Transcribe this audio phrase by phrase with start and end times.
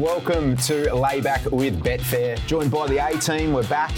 [0.00, 2.38] welcome to Layback with Betfair.
[2.46, 3.90] Joined by the A team, we're back.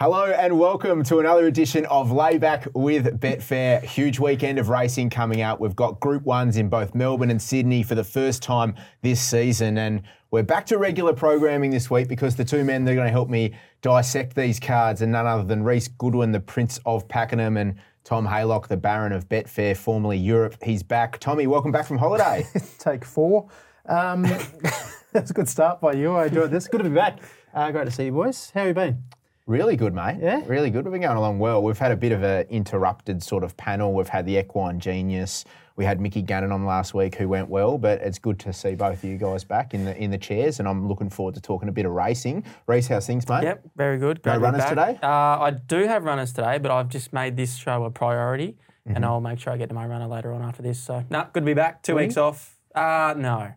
[0.00, 3.80] Hello and welcome to another edition of Layback with Betfair.
[3.84, 5.60] Huge weekend of racing coming out.
[5.60, 9.78] We've got Group Ones in both Melbourne and Sydney for the first time this season,
[9.78, 13.06] and we're back to regular programming this week because the two men that are going
[13.06, 17.06] to help me dissect these cards are none other than Reece Goodwin, the Prince of
[17.06, 17.76] Pakenham, and
[18.10, 20.56] Tom Haylock, the Baron of Betfair, formerly Europe.
[20.64, 21.20] He's back.
[21.20, 22.44] Tommy, welcome back from holiday.
[22.80, 23.48] Take four.
[23.86, 24.22] Um,
[25.12, 26.16] that's a good start by you.
[26.16, 26.66] I enjoyed this.
[26.66, 27.20] Good to be back.
[27.54, 28.50] Uh, great to see you, boys.
[28.52, 29.04] How have you been?
[29.46, 30.18] Really good, mate.
[30.20, 30.42] Yeah?
[30.48, 30.84] Really good.
[30.86, 31.62] We've been going along well.
[31.62, 33.94] We've had a bit of an interrupted sort of panel.
[33.94, 35.44] We've had the Equine Genius.
[35.76, 38.74] We had Mickey Gannon on last week who went well, but it's good to see
[38.74, 41.40] both of you guys back in the in the chairs and I'm looking forward to
[41.40, 42.44] talking a bit of racing.
[42.66, 43.44] Reece, how's things, mate?
[43.44, 44.22] Yep, very good.
[44.22, 44.68] Great No runners back.
[44.70, 44.98] today?
[45.02, 48.96] Uh, I do have runners today, but I've just made this show a priority, Mm-hmm.
[48.96, 50.78] and I'll make sure I get to my runner later on after this.
[50.82, 51.82] So, no, good to be back.
[51.82, 52.56] Two weeks off.
[52.74, 53.52] Uh, no,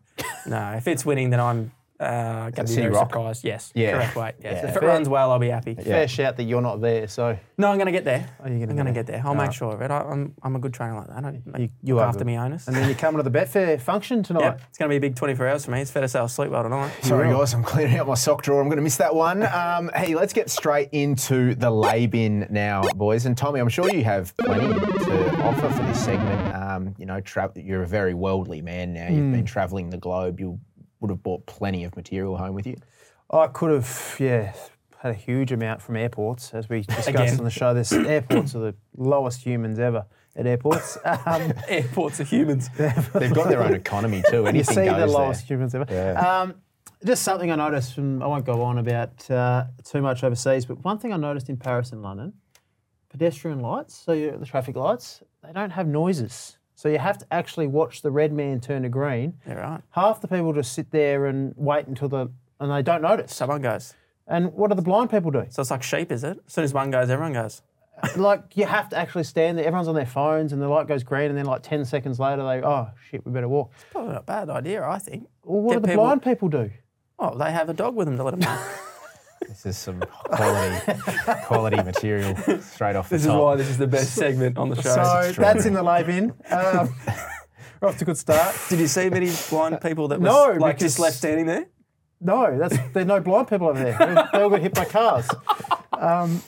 [0.46, 0.74] no.
[0.76, 1.72] If it's winning, then I'm
[2.04, 3.10] uh, going to be City very Rock?
[3.10, 3.44] surprised.
[3.44, 3.92] Yes, Yeah.
[3.94, 4.36] correct weight.
[4.44, 4.54] Yes.
[4.64, 4.70] Yeah.
[4.70, 5.76] If it Fair- runs well, I'll be happy.
[5.76, 7.08] Fair shout that you're not there.
[7.08, 8.30] So No, I'm going to get there.
[8.46, 9.22] You're gonna I'm going to get get there.
[9.26, 9.92] I'll make sure of it.
[9.92, 11.18] I, I'm, I'm a good trainer like that.
[11.18, 12.28] I don't you, you look are after good.
[12.28, 12.68] me owners.
[12.68, 14.42] And then you're coming to the Betfair function tonight.
[14.42, 15.82] Yep, it's going to be a big 24 hours for me.
[15.82, 16.92] It's fair to say I'll sleep well tonight.
[17.04, 18.62] Sorry, guys, I'm cleaning out my sock drawer.
[18.62, 19.44] I'm going to miss that one.
[19.44, 23.26] Um, hey, let's get straight into the lay bin now, boys.
[23.26, 26.56] And Tommy, I'm sure you have plenty to offer for this segment.
[26.56, 29.08] Um, you know, tra- you're a very worldly man now.
[29.10, 30.40] You've been travelling the globe.
[30.40, 30.60] You
[31.04, 32.78] would have bought plenty of material home with you.
[33.30, 34.54] I could have, yeah,
[35.00, 37.74] had a huge amount from airports, as we discussed on the show.
[37.74, 40.98] This airports are the lowest humans ever at airports.
[41.26, 42.70] Um, Airports are humans.
[42.78, 44.38] They've got their own economy too.
[44.42, 45.08] you Anything see goes the there.
[45.08, 45.86] lowest humans ever.
[45.90, 46.42] Yeah.
[46.42, 46.56] Um,
[47.06, 50.84] just something I noticed from, I won't go on about uh, too much overseas, but
[50.86, 52.34] one thing I noticed in Paris and London,
[53.10, 56.58] pedestrian lights, so you the traffic lights, they don't have noises.
[56.76, 59.36] So you have to actually watch the red man turn to green.
[59.48, 59.82] Yeah, right.
[59.92, 63.34] Half the people just sit there and wait until the, and they don't notice.
[63.36, 63.94] Someone goes.
[64.28, 65.46] And what do the blind people do?
[65.50, 66.40] So it's like sheep, is it?
[66.48, 67.62] As soon as one goes, everyone goes.
[68.18, 69.66] like you have to actually stand there.
[69.66, 72.42] Everyone's on their phones, and the light goes green, and then like ten seconds later,
[72.44, 73.72] they oh shit, we better walk.
[73.76, 75.28] It's probably not a bad idea, I think.
[75.44, 76.72] Well, what Get do the people- blind people do?
[77.20, 78.66] Oh, they have a dog with them to let them know.
[79.48, 80.94] This is some quality,
[81.46, 83.36] quality material straight off the This top.
[83.36, 85.32] Is why this is the best segment on the show.
[85.34, 86.32] So that's in the live in.
[86.50, 86.94] Um,
[87.82, 88.56] we're off to a good start.
[88.70, 91.68] Did you see many blind people that was No, like because- just left standing there?
[92.22, 93.98] No, that's there's no blind people over there.
[93.98, 95.30] They, they all got hit by cars.
[95.92, 96.42] Um,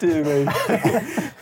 [0.00, 0.46] Dear me.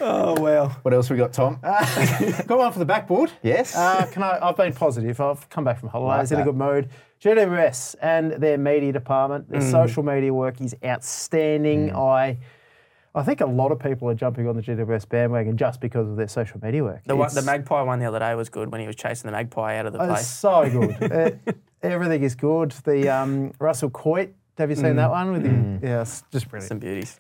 [0.00, 0.68] oh wow.
[0.82, 1.58] What else we got, Tom?
[1.62, 3.30] got one for the backboard.
[3.42, 3.76] yes.
[3.76, 4.38] Uh, can I?
[4.42, 5.20] I've been positive.
[5.20, 6.50] I've come back from holidays Like in a that.
[6.50, 6.88] good mood.
[7.22, 11.94] GWS and their media department, their social media work is outstanding.
[11.94, 12.38] I,
[13.14, 16.16] I think a lot of people are jumping on the GWS bandwagon just because of
[16.16, 17.02] their social media work.
[17.04, 19.32] The, one, the magpie one the other day was good when he was chasing the
[19.32, 20.26] magpie out of the It's place.
[20.26, 21.40] so good.
[21.82, 22.72] Uh, everything is good.
[22.84, 24.34] The um, Russell Coit.
[24.58, 25.80] Have you seen that one with him?
[25.82, 26.68] Yeah, it's just brilliant.
[26.68, 27.18] Some beauties.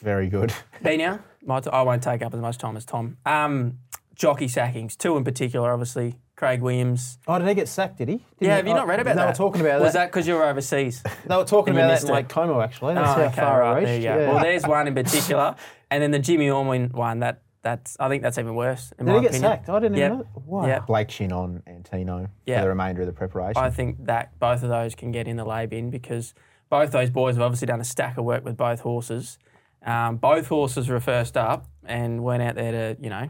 [0.00, 0.52] Very good.
[0.82, 3.18] Benia, my t- I won't take up as much time as Tom.
[3.24, 3.78] Um,
[4.16, 6.16] jockey sackings, two in particular, obviously.
[6.40, 7.18] Craig Williams.
[7.28, 7.98] Oh, did he get sacked?
[7.98, 8.14] Did he?
[8.14, 8.56] Didn't Yeah, he?
[8.56, 9.26] have you not Oh, read about they that?
[9.28, 9.98] were talking about Was that.
[9.98, 11.02] that because you were overseas?
[11.26, 12.14] They were talking about that missed in it?
[12.14, 12.94] Lake Como, actually.
[12.94, 14.04] That's Oh, how okay, far right, there reached.
[14.04, 14.18] you go.
[14.20, 14.32] Yeah.
[14.32, 15.54] Well, there's one in particular,
[15.90, 17.18] and then the Jimmy Orman one.
[17.20, 18.90] That that's I think that's even worse.
[18.98, 19.50] In Did my he get opinion.
[19.52, 19.68] sacked?
[19.68, 20.06] I didn't Yep.
[20.12, 20.26] even know.
[20.46, 20.66] Wow.
[20.66, 20.86] Yep.
[20.86, 22.56] Blake Shin on Antino Yeah.
[22.56, 23.62] for the remainder of the preparation.
[23.62, 26.32] I think that both of those can get in the lay bin because
[26.70, 29.38] both those boys have obviously done a stack of work with both horses.
[29.84, 33.28] Um, both horses were first up and went out there to, you know,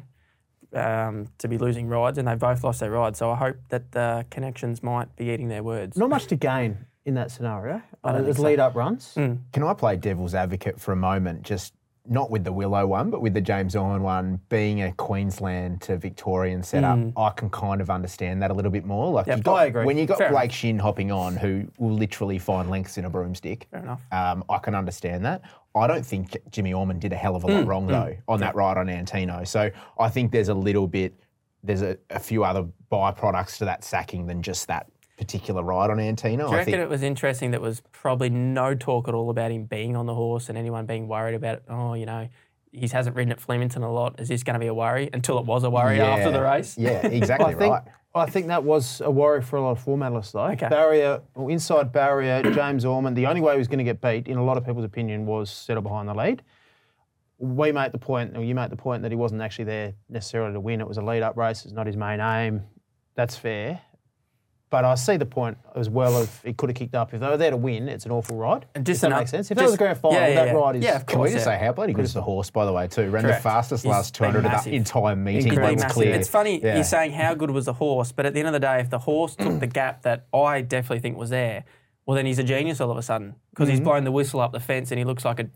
[0.74, 3.18] um, to be losing rides, and they've both lost their rides.
[3.18, 5.96] So I hope that the connections might be eating their words.
[5.96, 7.82] Not much to gain in that scenario.
[8.04, 8.42] I don't Uh, There's so.
[8.42, 9.12] lead up runs.
[9.14, 11.42] Can I play devil's advocate for a moment?
[11.42, 11.74] Just
[12.10, 15.96] not with the Willow one, but with the James Orman one, being a Queensland to
[15.96, 17.12] Victorian setup, mm.
[17.16, 19.12] I can kind of understand that a little bit more.
[19.12, 19.36] Like Yep.
[19.36, 19.84] you got, I agree.
[19.84, 23.10] when you got Fair Blake Shin hopping on, who will literally find lengths in a
[23.10, 23.68] broomstick.
[23.70, 24.02] Fair enough.
[24.10, 25.42] Um, I can understand that.
[25.76, 27.90] I don't think Jimmy Orman did a hell of a lot mm, wrong mm.
[27.90, 29.44] though on that ride on Antino.
[29.44, 31.14] So I think there's a little bit,
[31.62, 34.88] there's a, a few other byproducts to that sacking than just that
[35.20, 36.46] particular ride on Antino.
[36.46, 39.28] Do you I reckon think it was interesting that was probably no talk at all
[39.28, 42.26] about him being on the horse and anyone being worried about, oh, you know,
[42.72, 44.18] he hasn't ridden at Flemington a lot.
[44.18, 45.10] Is this going to be a worry?
[45.12, 46.78] Until it was a worry after the race.
[46.78, 47.82] Yeah, exactly I think right.
[48.14, 50.46] I think that was a worry for a lot of four medalists though.
[50.46, 50.68] Okay.
[50.68, 53.12] Barrier, well, inside barrier, James Orman.
[53.12, 55.26] The only way he was going to get beat, in a lot of people's opinion,
[55.26, 56.42] was settle behind the lead.
[57.36, 60.54] We make the point, or you make the point that he wasn't actually there necessarily
[60.54, 60.80] to win.
[60.80, 61.64] It was a lead-up race.
[61.64, 62.62] It's not his main aim.
[63.14, 63.80] That's fair.
[64.70, 67.12] But I see the point as well of it could have kicked up.
[67.12, 68.66] If they were there to win, it's an awful ride.
[68.74, 69.50] And If just that ano- makes sense.
[69.50, 70.52] If that was a grand final, yeah, yeah, that yeah.
[70.52, 70.84] ride is.
[70.84, 72.86] Yeah, of Can we just say how bloody good is the horse, by the way,
[72.86, 73.10] too?
[73.10, 73.42] Ran Correct.
[73.42, 76.14] the fastest He's last 200 of the entire meeting once clear.
[76.14, 78.60] It's funny you're saying how good was the horse, but at the end of the
[78.60, 81.64] day, if the horse took the gap that I definitely think was there,
[82.06, 83.76] well, then he's a genius all of a sudden because Mm-hmm.
[83.76, 85.48] he's blown the whistle up the fence and he looks like a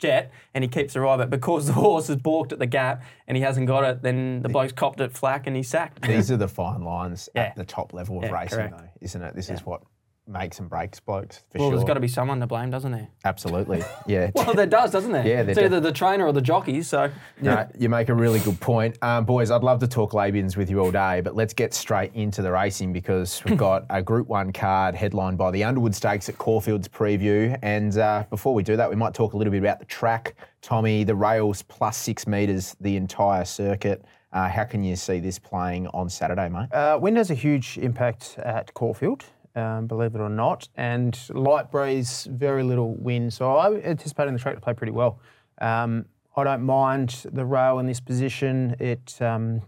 [0.00, 1.18] jet and he keeps the ride.
[1.18, 4.42] But because the horse has balked at the gap and he hasn't got it, then
[4.42, 6.02] the bloke's copped it flack and he's sacked.
[6.02, 7.42] These are the fine lines Yeah.
[7.42, 8.78] at the top level of Yeah, racing, correct.
[8.78, 9.34] though, isn't it?
[9.36, 9.82] This is what
[10.30, 11.76] makes and breaks blokes, for Well, sure.
[11.76, 13.08] there's got to be someone to blame, doesn't there?
[13.24, 13.82] Absolutely.
[14.06, 14.30] Yeah.
[14.34, 15.26] Well, there does, doesn't there?
[15.26, 15.64] Yeah, It's does.
[15.66, 16.82] either the trainer or the jockey.
[16.82, 17.10] So
[17.40, 18.96] No, you make a really good point.
[19.02, 22.12] Um, boys, I'd love to talk Labians with you all day, but let's get straight
[22.14, 26.28] into the racing because we've got a Group 1 card headlined by the Underwood Stakes
[26.28, 27.56] at Caulfield's preview.
[27.62, 30.34] And uh, before we do that, we might talk a little bit about the track.
[30.62, 34.04] Tommy, the rails plus six metres, the entire circuit.
[34.32, 36.72] Uh, how can you see this playing on Saturday, mate?
[36.72, 39.24] Uh, wind has a huge impact at Caulfield,
[39.56, 43.32] um, believe it or not, and light breeze, very little wind.
[43.32, 45.18] So I'm anticipating the track to play pretty well.
[45.60, 46.06] Um,
[46.36, 48.76] I don't mind the rail in this position.
[48.78, 49.62] It, um,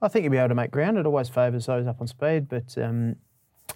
[0.00, 0.98] I think you'll be able to make ground.
[0.98, 3.16] It always favours those up on speed, but um,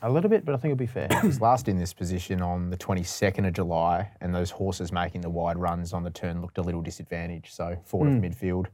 [0.00, 0.44] a little bit.
[0.44, 1.08] But I think it'll be fair.
[1.22, 5.30] was last in this position on the 22nd of July, and those horses making the
[5.30, 7.52] wide runs on the turn looked a little disadvantaged.
[7.52, 8.66] So forward of midfield.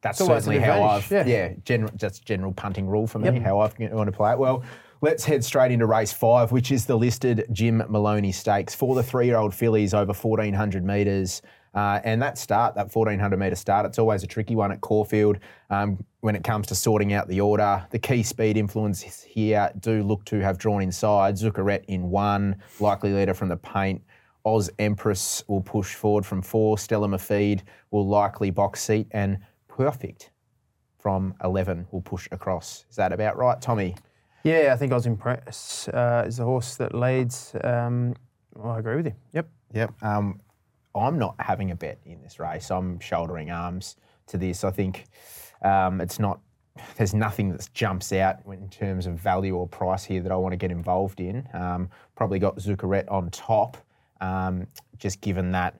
[0.00, 0.26] That's Hmm.
[0.26, 1.52] Certainly how I've yeah, yeah.
[1.64, 3.38] general that's general punting rule for me.
[3.40, 4.38] How I've want to play it.
[4.38, 4.62] Well,
[5.02, 9.02] let's head straight into race five, which is the listed Jim Maloney Stakes for the
[9.02, 11.42] three-year-old fillies over 1400 metres.
[11.74, 15.38] Uh, and that start, that 1400 metre start, it's always a tricky one at Caulfield
[15.70, 17.84] um, when it comes to sorting out the order.
[17.90, 21.34] The key speed influences here do look to have drawn inside.
[21.34, 24.02] Zuccarette in one, likely leader from the paint.
[24.44, 26.78] Oz Empress will push forward from four.
[26.78, 29.08] Stella Mafeed will likely box seat.
[29.10, 30.30] And Perfect
[30.98, 32.84] from 11 will push across.
[32.90, 33.96] Is that about right, Tommy?
[34.44, 35.88] Yeah, I think I was impressed.
[35.88, 37.54] Uh, is the horse that leads.
[37.62, 38.14] Um,
[38.54, 39.14] well, I agree with you.
[39.32, 39.48] Yep.
[39.74, 40.02] Yep.
[40.02, 40.40] Um,
[40.94, 42.70] I'm not having a bet in this race.
[42.70, 43.96] I'm shouldering arms
[44.26, 44.64] to this.
[44.64, 45.06] I think
[45.62, 46.40] um, it's not.
[46.96, 50.52] There's nothing that jumps out in terms of value or price here that I want
[50.52, 51.46] to get involved in.
[51.52, 53.76] Um, probably got Zuccarette on top,
[54.22, 54.66] um,
[54.96, 55.78] just given that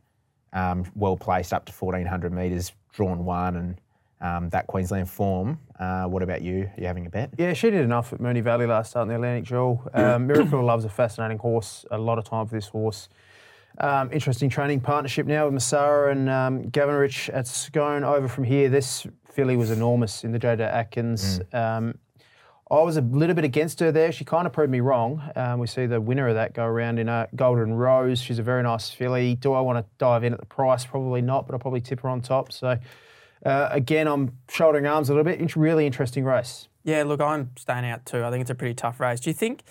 [0.53, 3.81] um, well placed up to 1400 metres, drawn one, and
[4.23, 5.59] um, that Queensland form.
[5.79, 6.71] Uh, what about you?
[6.77, 7.31] Are you having a bet?
[7.37, 9.83] Yeah, she did enough at Moonee Valley last start in the Atlantic Jewel.
[9.93, 11.85] Um, Miracle Love's a fascinating horse.
[11.91, 13.09] A lot of time for this horse.
[13.79, 18.45] Um, interesting training partnership now with Masara and um, Gavin Rich at Scone over from
[18.45, 18.69] here.
[18.69, 21.41] This filly was enormous in the JJ Atkins.
[21.53, 21.99] Um,
[22.71, 24.13] I was a little bit against her there.
[24.13, 25.23] She kind of proved me wrong.
[25.37, 28.21] Um, we see the winner of that go around in a Golden Rose.
[28.21, 29.35] She's a very nice filly.
[29.35, 30.87] Do I want to dive in at the price?
[30.87, 32.53] Probably not, but I'll probably tip her on top.
[32.53, 32.79] So
[33.45, 35.41] uh, again, I'm shouldering arms a little bit.
[35.41, 36.69] It's really interesting race.
[36.85, 38.25] Yeah, look, I'm staying out too.
[38.25, 39.21] I think it's a pretty tough race.
[39.21, 39.63] Do you think,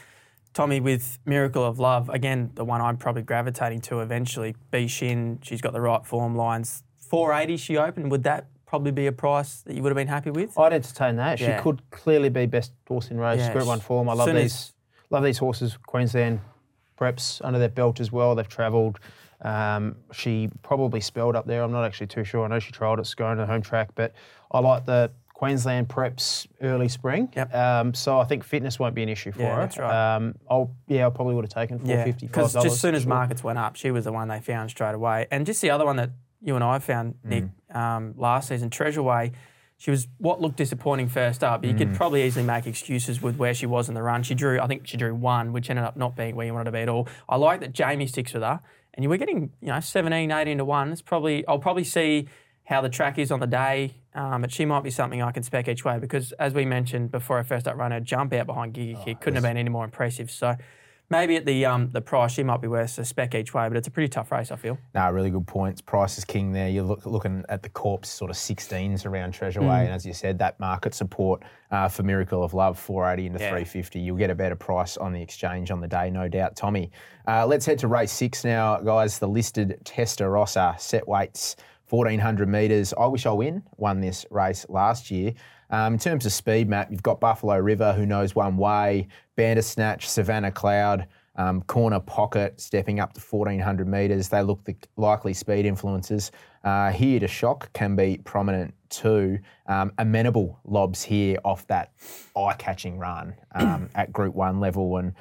[0.54, 5.40] Tommy, with Miracle of Love, again, the one I'm probably gravitating to eventually, B Shin,
[5.42, 6.84] she's got the right form lines.
[7.00, 8.12] 480 she opened.
[8.12, 10.58] Would that probably be a price that you would have been happy with?
[10.58, 11.40] I'd entertain that.
[11.40, 14.08] She could clearly be best horse in race, Yeah, Group One form.
[14.10, 14.74] I love these.
[15.10, 15.78] love these horses.
[15.86, 16.40] Queensland
[16.98, 18.36] preps under their belt as well.
[18.36, 19.00] They've travelled.
[19.42, 21.64] Um, she probably spelled up there.
[21.64, 22.46] I'm not actually too sure.
[22.46, 24.14] I know she trialled at Scone, the home track, but
[24.52, 27.28] I like the Queensland preps early spring.
[27.36, 27.56] Yep.
[27.56, 29.62] Um, so I think fitness won't be an issue for Yeah, her.
[29.62, 30.16] that's right.
[30.16, 32.28] Um, I'll yeah, I probably would have taken four Yeah, fifty.
[32.28, 34.94] because just as soon as markets went up, she was the one they found straight
[34.94, 35.26] away.
[35.32, 36.12] And just the other one that
[36.44, 39.32] you and I found, Nick, um, last season, Treasure Way,
[39.78, 41.66] she was what looked disappointing first up.
[41.66, 44.22] You could probably easily make excuses with where she was in the run.
[44.22, 46.66] She drew, I think she drew one, which ended up not being where you wanted
[46.66, 47.08] to be at all.
[47.28, 48.60] I like that Jamie sticks with her.
[48.94, 50.92] And you were getting, you know, 17, 18 to 1.
[50.92, 52.28] It's probably, I'll probably see
[52.66, 55.44] how the track is on the day, um, but she might be something I can
[55.44, 58.46] spec each way because, as we mentioned before I first up run, her jump out
[58.46, 60.30] behind Giga Kick couldn't have been any more impressive.
[60.32, 60.56] So
[61.12, 63.78] maybe at the um, the price, she might be worth a spec each way, but
[63.78, 64.80] it's a pretty tough race, I feel.
[64.96, 65.82] No, really good points.
[65.82, 66.70] Price is king there.
[66.70, 69.86] You're look, looking at the corpse sort of 16s around Treasure Way, Mm.
[69.86, 73.50] and as you said, that market support uh, for Miracle of Love 480 into Yeah.
[73.50, 74.00] 350.
[74.00, 76.56] You'll get a better price on the exchange on the day, no doubt.
[76.56, 76.90] Tommy,
[77.28, 79.20] uh, let's head to race six now, guys.
[79.20, 81.56] The listed Testarossa set weights
[81.90, 82.94] 1400 metres.
[82.98, 83.64] I wish I win.
[83.78, 85.34] Won this race last year.
[85.72, 90.08] Um, in terms of speed, Matt, you've got Buffalo River, who knows one way, Bandersnatch,
[90.08, 94.30] Savannah Cloud, um, Corner Pocket stepping up to 1400 metres.
[94.30, 96.32] They look the likely speed influences.
[96.64, 99.40] Uh, here to shock can be prominent too.
[99.68, 101.94] Um, amenable lobs here off that
[102.36, 104.98] eye catching run um, at Group 1 level.
[104.98, 105.14] And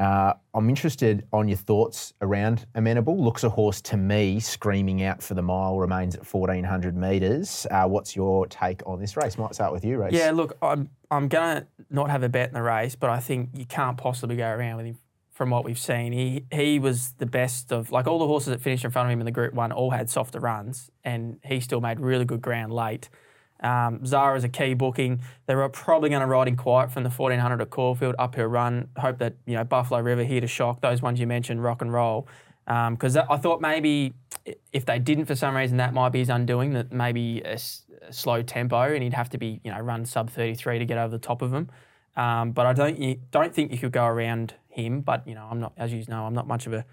[0.00, 3.22] Uh, I'm interested on your thoughts around Amenable.
[3.22, 7.66] Looks a horse to me screaming out for the mile, remains at 1400 metres.
[7.70, 9.36] Uh, what's your take on this race?
[9.36, 10.14] Might start with you, Race.
[10.14, 13.50] Yeah, look, I'm I'm gonna not have a bet in the race, but I think
[13.52, 16.12] you can't possibly go around with him from what we've seen.
[16.12, 19.12] He he was the best of like all the horses that finished in front of
[19.12, 22.40] him in the Group One all had softer runs, and he still made really good
[22.40, 23.10] ground late.
[23.62, 25.20] Um, Zahra's a key booking.
[25.46, 28.88] They were probably going to ride in quiet from the 1400 at Caulfield, uphill run.
[28.98, 31.92] Hope that you know Buffalo River here to shock those ones you mentioned, rock and
[31.92, 32.26] roll.
[32.66, 34.14] Because I thought maybe
[34.72, 36.72] if they didn't for some reason, that might be his undoing.
[36.72, 40.04] That maybe a, s- a slow tempo, and he'd have to be you know run
[40.06, 41.68] sub 33 to get over the top of them.
[42.16, 45.00] Um, but I don't don't think you could go around him.
[45.00, 46.84] But you know, I'm not as you know, I'm not much of a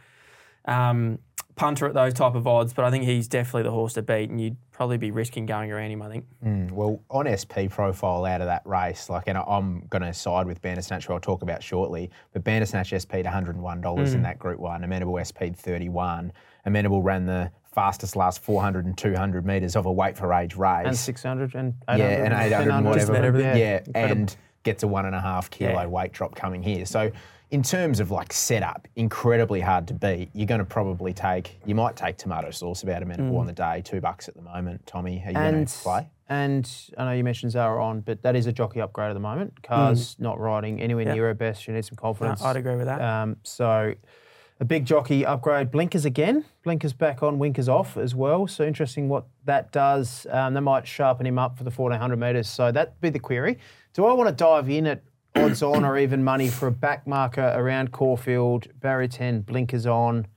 [0.65, 1.19] um,
[1.57, 2.71] punter at those type of odds.
[2.71, 5.71] But I think he's definitely the horse to beat, and you'd probably be risking going
[5.71, 6.01] around him.
[6.01, 6.25] I think.
[6.45, 10.47] Mm, well, on SP profile out of that race, like, and I'm going to side
[10.47, 12.09] with Bandersnatch, who I'll talk about shortly.
[12.31, 14.83] But Bandersnatch SP'd $101 in that Group One.
[14.83, 16.31] Amenable SP'd 31.
[16.65, 20.87] Amenable ran the fastest last 400 and 200 metres of a weight for age race.
[20.87, 22.03] And 600 and 800.
[22.03, 23.11] yeah, and 800 and 1000, whatever.
[23.11, 23.57] about everything.
[23.57, 24.21] Yeah, incredible.
[24.21, 24.37] and
[24.67, 25.85] gets a one and a half kilo Yeah.
[25.87, 26.85] weight drop coming here.
[26.85, 27.09] So,
[27.51, 30.29] in terms of like setup, incredibly hard to beat.
[30.33, 33.39] You're going to probably take, you might take tomato sauce about a minute Mm.
[33.39, 34.85] on the day, two bucks at the moment.
[34.85, 36.07] Tommy, are you going to play?
[36.29, 39.21] and I know you mentioned Zahra on, but that is a jockey upgrade at the
[39.21, 39.63] moment.
[39.63, 41.07] Kah's not riding anywhere Mm.
[41.07, 41.13] Yeah.
[41.13, 41.61] near her best.
[41.63, 42.43] She needs some No, confidence.
[42.43, 42.99] I'd agree with that.
[43.01, 43.93] Um, so
[44.59, 45.71] a big jockey upgrade.
[45.71, 46.43] Blinkers again.
[46.65, 48.45] Blinkers back on, winkers off as well.
[48.47, 50.27] So interesting what that does.
[50.29, 52.49] Um, they might sharpen him up for the 1400 metres.
[52.49, 53.57] So that'd be the query.
[53.97, 55.01] Do I want to dive in at
[55.35, 60.27] odds on or even money for a back marker around Caulfield, barrier 10, blinkers on?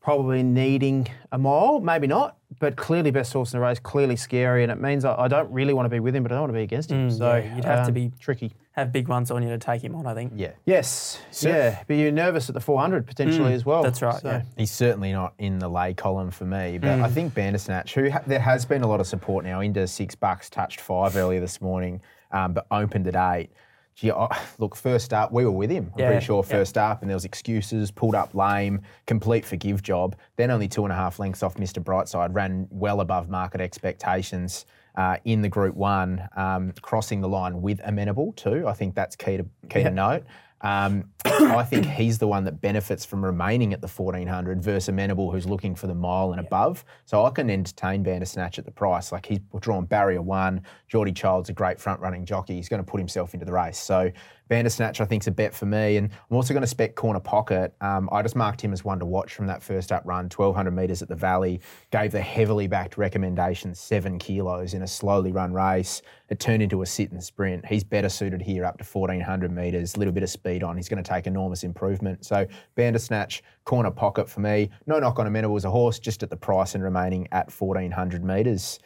[0.00, 4.62] Probably needing a mile, maybe not, but clearly best horse in the race, clearly scary,
[4.62, 6.42] and it means I, I don't really want to be with him, but I don't
[6.42, 7.08] want to be against him.
[7.08, 8.52] Mm, so yeah, you'd have to um, be- tricky.
[8.72, 10.06] Have big ones on you to take him on.
[10.06, 10.32] I think.
[10.36, 10.52] Yeah.
[10.64, 13.80] Yes, So- yeah, but you're nervous at the 400 potentially as well.
[13.82, 14.42] Mm, that's right, So- yeah.
[14.56, 18.22] He's certainly not in the lay column for me, but I think Bandersnatch, who ha-
[18.24, 21.60] there has been a lot of support now, into six bucks, touched five earlier this
[21.60, 22.00] morning,
[22.32, 23.50] um, but opened at eight.
[23.94, 24.26] Gee, I,
[24.58, 25.90] look, first up, we were with him.
[25.94, 26.50] I'm Yeah, pretty sure yeah.
[26.50, 30.16] first up, and there was excuses, pulled up lame, complete forgive job.
[30.36, 31.82] Then only two and a half lengths off Mr.
[31.82, 34.64] Brightside, ran well above market expectations
[34.96, 38.66] uh, in the Group One, um, crossing the line with Amenable too.
[38.66, 40.24] I think that's key to key to note.
[40.62, 45.30] Um, I think he's the one that benefits from remaining at the 1400 versus Amenable,
[45.30, 46.84] who's looking for the mile and above.
[47.04, 49.12] So I can entertain Bandersnatch at the price.
[49.12, 50.62] Like he's drawn barrier one.
[50.88, 52.54] Geordie Child's a great front running jockey.
[52.54, 53.78] He's going to put himself into the race.
[53.78, 54.10] So
[54.52, 55.96] Bandersnatch, I think, is a bet for me.
[55.96, 57.74] And I'm also going to spec Corner Pocket.
[57.80, 60.70] Um, I just marked him as one to watch from that first up run, 1200
[60.72, 61.62] metres at the Valley.
[61.90, 66.02] Gave the heavily backed recommendation seven kilos in a slowly run race.
[66.28, 67.64] It turned into a sit and sprint.
[67.64, 70.76] He's better suited here up to 1400 metres, a little bit of speed on.
[70.76, 72.22] He's going to take enormous improvement.
[72.26, 74.68] So Bandersnatch, Corner Pocket for me.
[74.86, 78.22] No knock on Amenable as a horse, just at the price and remaining at 1400
[78.22, 78.80] metres.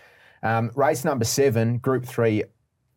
[0.45, 2.45] Um, race number seven, Group Three,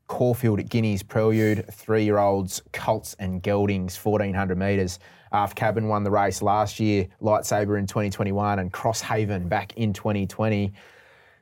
[0.09, 4.99] Caulfield at Guineas Prelude, three year olds, Colts and Geldings, 1400 metres.
[5.31, 10.73] Half Cabin won the race last year, Lightsaber in 2021, and Crosshaven back in 2020.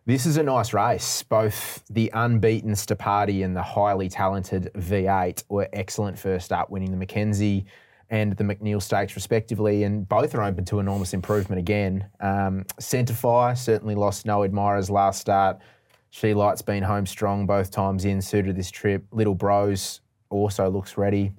[0.06, 1.24] This is a nice race.
[1.24, 6.98] Both the unbeaten Stapati and the highly talented V8 were excellent first up, winning the
[6.98, 7.66] Mackenzie
[8.10, 12.06] and the McNeil Stakes respectively, and both are open to enormous improvement again.
[12.20, 15.60] Um, Centrefire certainly lost no admirers last start.
[16.10, 19.06] She Light's been home strong both times in, suited this trip.
[19.12, 21.32] Little Bros also looks ready.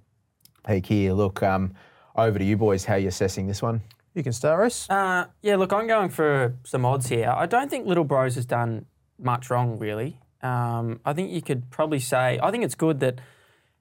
[0.66, 1.12] Peak here.
[1.12, 1.75] Look, um,
[2.16, 2.84] over to you boys.
[2.84, 3.80] How are you assessing this one?
[4.14, 4.90] You can start us.
[4.90, 7.32] Uh, yeah, look, I'm going for some odds here.
[7.34, 8.87] I don't think Little Bros has done
[9.18, 10.18] much wrong, really.
[10.42, 13.20] Um, I think you could probably say, I think it's good that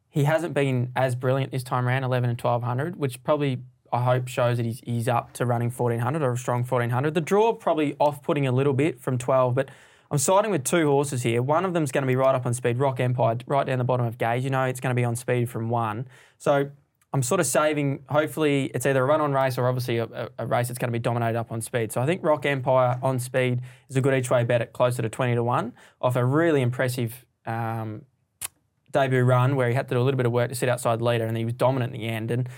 [0.10, 3.60] he hasn't been as brilliant this time around, 11 and 1200, which probably,
[3.92, 7.14] I hope, shows that he's, he's up to running 1400 or a strong 1400.
[7.14, 9.70] The draw probably off putting a little bit from 12, but
[10.10, 11.42] I'm siding with two horses here.
[11.42, 13.84] One of them's going to be right up on speed, Rock Empire, right down the
[13.84, 14.44] bottom of gauge.
[14.44, 16.08] You know, it's going to be on speed from one.
[16.38, 16.70] So
[17.14, 20.46] I'm sort of saving, hopefully, it's either a run on race or obviously a, a,
[20.46, 21.92] race that's going to be dominated up on speed.
[21.92, 25.02] So I think Rock Empire on speed is a good each way bet at closer
[25.02, 28.04] to 20 to 1 off a really impressive um,
[28.92, 31.02] debut run where he had to do a little bit of work to sit outside
[31.02, 32.32] leader and he was dominant in the end.
[32.32, 32.50] And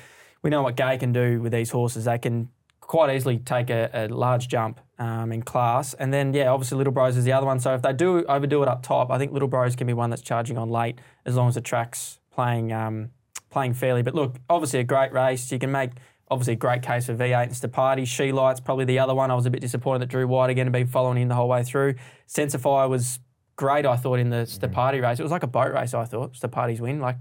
[0.42, 2.06] we know what Gay can do with these horses.
[2.06, 2.50] They can
[2.90, 5.94] quite easily take a, a large jump um, in class.
[5.94, 7.60] And then, yeah, obviously Little Bros is the other one.
[7.60, 10.10] So if they do overdo it up top, I think Little Bros can be one
[10.10, 13.12] that's charging on late as long as the track's playing um,
[13.52, 14.02] playing fairly.
[14.02, 15.52] But look, obviously a great race.
[15.52, 15.92] You can make
[16.32, 18.08] obviously a great case for V8 and Stapati.
[18.08, 19.30] She Light's probably the other one.
[19.30, 21.48] I was a bit disappointed that Drew White again had been following him the whole
[21.48, 21.94] way through.
[22.28, 23.20] Sensify was
[23.56, 25.20] great, I thought, in the Stapati race.
[25.20, 27.00] It was like a boat race, I thought, Stapati's win.
[27.00, 27.18] Like,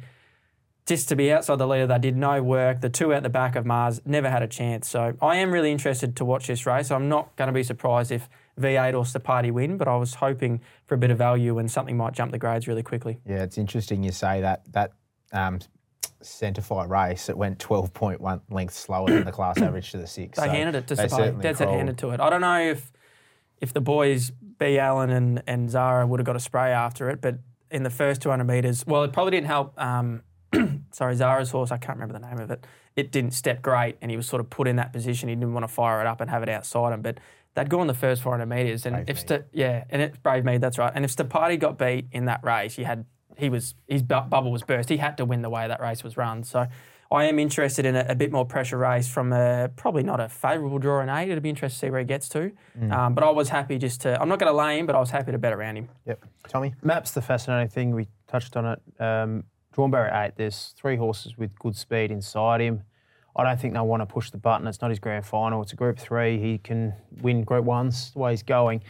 [0.88, 2.80] just to be outside the leader, they did no work.
[2.80, 4.88] The two out the back of Mars never had a chance.
[4.88, 6.90] So I am really interested to watch this race.
[6.90, 8.26] I'm not going to be surprised if
[8.58, 11.94] V8 or Stepati win, but I was hoping for a bit of value and something
[11.94, 13.18] might jump the grades really quickly.
[13.26, 14.92] Yeah, it's interesting you say that that
[15.32, 15.58] um,
[16.22, 17.28] Centrefire race.
[17.28, 20.38] It went 12.1 lengths slower than the class average to the six.
[20.38, 21.10] They so handed it to they Stepati.
[21.10, 21.78] certainly Dead set crawled.
[21.78, 22.20] handed to it.
[22.20, 22.90] I don't know if
[23.60, 27.20] if the boys B Allen and, and Zahra would have got a spray after it,
[27.20, 27.40] but
[27.70, 29.78] in the first 200 metres, well, it probably didn't help.
[29.78, 30.22] Um,
[30.92, 31.70] sorry, Zahra's horse.
[31.70, 32.66] I can't remember the name of it.
[32.96, 35.28] It didn't step great, and he was sort of put in that position.
[35.28, 37.18] He didn't want to fire it up and have it outside him, but.
[37.54, 39.40] They'd gone the first 400 metres, and Brave if Mead.
[39.40, 40.92] Ste- yeah, and it's brave me, that's right.
[40.94, 43.04] And if Stepati got beat in that race, he had
[43.36, 44.88] he was his bu- bubble was burst.
[44.88, 46.44] He had to win the way that race was run.
[46.44, 46.68] So
[47.10, 50.28] I am interested in a, a bit more pressure race from a probably not a
[50.28, 51.30] favourable draw in eight.
[51.30, 52.52] It'll be interesting to see where he gets to.
[52.92, 54.20] Um, but I was happy just to.
[54.20, 55.88] I'm not going to lay him, but I was happy to bet around him.
[56.06, 56.24] Yep.
[56.48, 56.74] Tommy?
[56.82, 57.94] Map's the fascinating thing.
[57.94, 59.02] We touched on it.
[59.02, 59.44] Um,
[59.78, 60.32] drawn Barry eight.
[60.34, 62.82] There's three horses with good speed inside him.
[63.36, 64.66] I don't think they'll want to push the button.
[64.66, 65.62] It's not his grand final.
[65.62, 66.36] It's a Group Three.
[66.36, 68.82] He can win Group Ones the way he's going.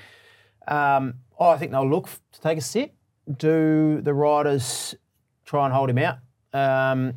[0.67, 2.95] Um, I think they'll look to take a sit.
[3.37, 4.95] Do the riders
[5.45, 6.21] try and hold him out?
[6.55, 7.13] Um,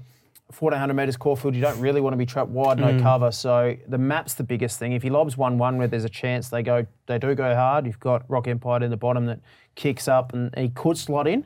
[0.48, 3.32] 1400 metres Caulfield, you don't really want to be trapped wide, no cover.
[3.32, 4.92] So the map's the biggest thing.
[4.92, 7.86] If he lobs 1 1 where there's a chance they go, they do go hard,
[7.86, 9.40] you've got Rock Empire in the bottom that
[9.76, 11.46] kicks up and he could slot in.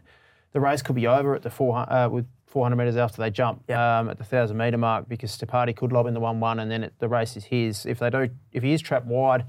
[0.55, 3.69] The race could be over at the 400, uh, with 400 metres after they jump
[3.71, 6.71] um, at the 1,000 metre mark because Stepati could lob in the 1 1 and
[6.71, 7.85] then it, the race is his.
[7.85, 9.43] If they do, if he is trapped wide,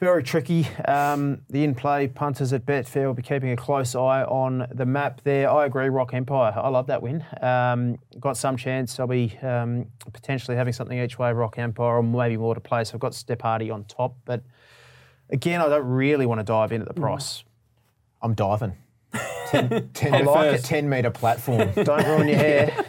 [0.00, 0.66] very tricky.
[0.88, 5.20] Um, the in-play punters at Betfair will be keeping a close eye on the map
[5.22, 5.48] there.
[5.48, 6.52] I agree, Rock Empire.
[6.56, 7.24] I love that win.
[7.40, 8.98] Um, got some chance.
[8.98, 12.82] I'll be um, potentially having something each way, Rock Empire, or maybe more to play.
[12.82, 14.16] So I've got Step Hardy on top.
[14.24, 14.42] But
[15.30, 17.44] again, I don't really want to dive in at the price.
[18.20, 18.76] I'm diving.
[19.50, 21.70] 10, 10 I like a 10 metre platform.
[21.74, 22.84] Don't ruin your hair.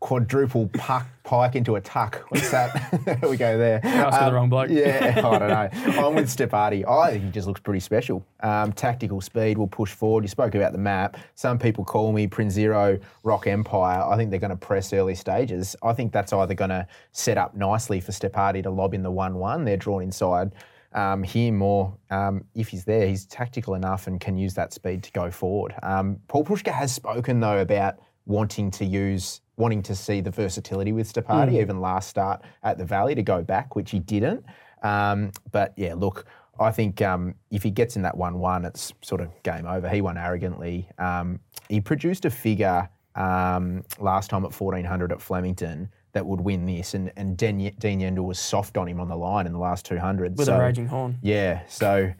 [0.00, 2.24] Quadruple puck, pike into a tuck.
[2.28, 2.90] What's that?
[3.04, 3.80] There we go there.
[3.84, 4.68] Um, the wrong bloke.
[4.68, 6.04] Yeah, I don't know.
[6.06, 6.86] I'm with Stepati.
[6.86, 8.24] I think he just looks pretty special.
[8.40, 10.22] Um, tactical speed will push forward.
[10.24, 11.16] You spoke about the map.
[11.36, 14.02] Some people call me Prince Zero Rock Empire.
[14.02, 15.74] I think they're going to press early stages.
[15.82, 19.10] I think that's either going to set up nicely for Stepati to lob in the
[19.10, 19.64] 1 1.
[19.64, 20.52] They're drawn inside
[20.94, 25.02] um, him, or um, if he's there, he's tactical enough and can use that speed
[25.02, 25.74] to go forward.
[25.82, 29.40] Um, Paul Preusker has spoken, though, about wanting to use.
[29.56, 33.40] Wanting to see the versatility with Stepati, even last start at the Valley to go
[33.40, 34.44] back, which he didn't.
[34.82, 36.26] Um, but yeah, look,
[36.58, 39.88] I think um, if he gets in that 1 1, it's sort of game over.
[39.88, 40.88] He won arrogantly.
[40.98, 46.64] Um, he produced a figure um, last time at 1400 at Flemington that would win
[46.64, 49.58] this, and, and Den- Dean Yendall was soft on him on the line in the
[49.58, 50.38] last 200.
[50.38, 51.18] With so, a raging horn.
[51.22, 52.12] Yeah, so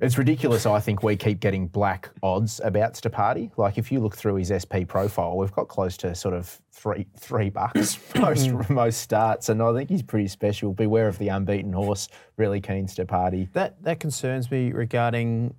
[0.00, 0.66] it's ridiculous.
[0.66, 3.50] I think we keep getting black odds about Stepati.
[3.56, 7.06] Like if you look through his SP profile, we've got close to sort of three
[7.18, 10.72] three bucks most most starts, and I think he's pretty special.
[10.72, 12.08] Beware of the unbeaten horse.
[12.36, 13.50] Really keen Stepati.
[13.52, 15.54] That that concerns me regarding.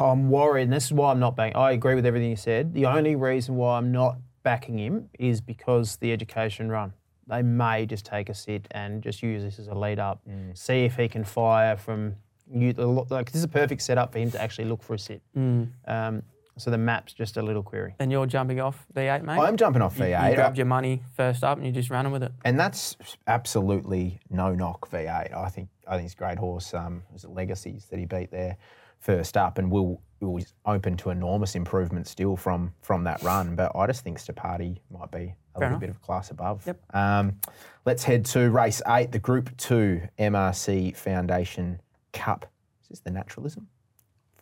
[0.00, 1.56] I'm worried, and this is why I'm not backing.
[1.56, 2.72] I agree with everything you said.
[2.72, 6.94] The only reason why I'm not backing him is because the education run.
[7.26, 10.20] They may just take a sit and just use this as a lead up,
[10.54, 12.16] see if he can fire from.
[12.52, 12.72] You,
[13.08, 15.22] like this is a perfect setup for him to actually look for a sit.
[15.34, 16.22] Um,
[16.56, 17.94] so the map's just a little query.
[17.98, 19.38] And you're jumping off V8, mate?
[19.40, 20.28] I'm jumping off You- V8.
[20.30, 22.32] You grabbed your money first up and you just running with it.
[22.44, 25.34] And that's absolutely no knock V8.
[25.34, 26.72] I think I think he's a great horse.
[26.72, 28.56] Um, was it Legacies that he beat there
[29.04, 33.54] first up, and will was open to enormous improvement still from from that run.
[33.54, 35.80] But I just think Stepati might be a little enough.
[35.80, 36.66] bit of a class above.
[36.66, 36.80] Yep.
[36.94, 37.36] Um,
[37.84, 41.80] let's head to race eight, the Group Two MRC Foundation
[42.12, 42.46] Cup.
[42.82, 43.68] Is this the naturalism?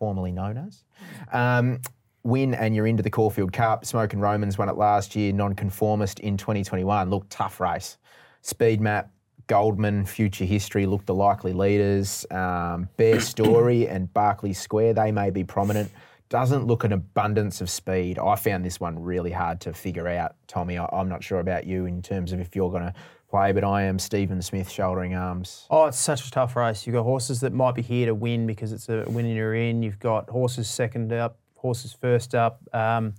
[0.02, 0.82] formerly known as.
[1.32, 1.80] Um,
[2.24, 3.84] win and you're into the Caulfield Cup.
[3.84, 7.08] Smokin' Romans won it last year, non-conformist in 2021.
[7.08, 7.98] Look, tough race.
[8.40, 9.12] Speed map,
[9.52, 12.24] Goldman, Future History look the likely leaders.
[12.30, 15.90] Um, Bear Story and Barclay Square, they may be prominent.
[16.30, 18.18] Doesn't look an abundance of speed.
[18.18, 20.78] I found this one really hard to figure out, Tommy.
[20.78, 22.94] I, I'm not sure about you in terms of if you're going to
[23.28, 25.66] play, but I am Stephen Smith shouldering arms.
[25.68, 26.86] Oh, it's such a tough race.
[26.86, 29.54] You've got horses that might be here to win because it's a win and you're
[29.54, 29.82] in.
[29.82, 32.62] You've got horses second up, horses first up.
[32.72, 33.12] Um,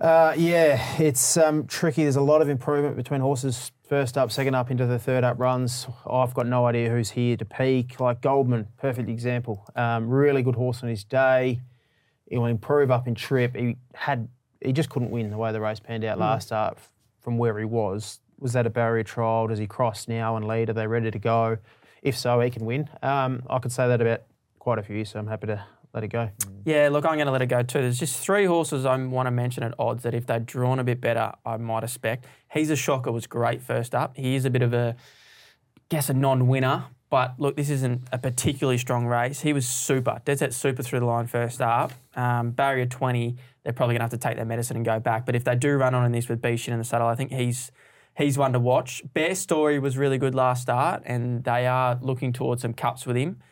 [0.00, 2.02] uh, yeah, it's um, tricky.
[2.02, 5.38] There's a lot of improvement between horses first up, second up into the third up
[5.38, 5.86] runs.
[6.10, 8.00] I've got no idea who's here to peak.
[8.00, 9.68] Like Goldman, perfect example.
[9.76, 11.60] Um, really good horse on his day.
[12.26, 13.54] He will improve up in trip.
[13.54, 14.30] He had
[14.62, 16.78] he just couldn't win the way the race panned out last start
[17.20, 18.20] from where he was.
[18.38, 19.48] Was that a barrier trial?
[19.48, 20.70] Does he cross now and lead?
[20.70, 21.58] Are they ready to go?
[22.00, 22.88] If so, he can win.
[23.02, 24.22] Um, I could say that about
[24.58, 26.30] quite a few, so I'm happy to let it go.
[26.64, 27.80] Yeah, look, I'm going to let it go too.
[27.80, 30.84] There's just three horses I want to mention at odds that if they'd drawn a
[30.84, 32.26] bit better, I might expect.
[32.52, 34.16] He's a shocker, was great first up.
[34.16, 34.96] He is a bit of a,
[35.88, 36.86] guess, a non-winner.
[37.10, 39.42] But look, this isn't a particularly strong race.
[39.42, 41.92] He was super, dead set super through the line first up.
[42.16, 45.26] Um, barrier 20, they're probably going to have to take their medicine and go back.
[45.26, 47.30] But if they do run on in this with Bishan in the saddle, I think
[47.30, 47.70] he's
[48.16, 49.02] he's one to watch.
[49.12, 53.16] Bear Story was really good last start, and they are looking towards some cups with
[53.16, 53.42] him.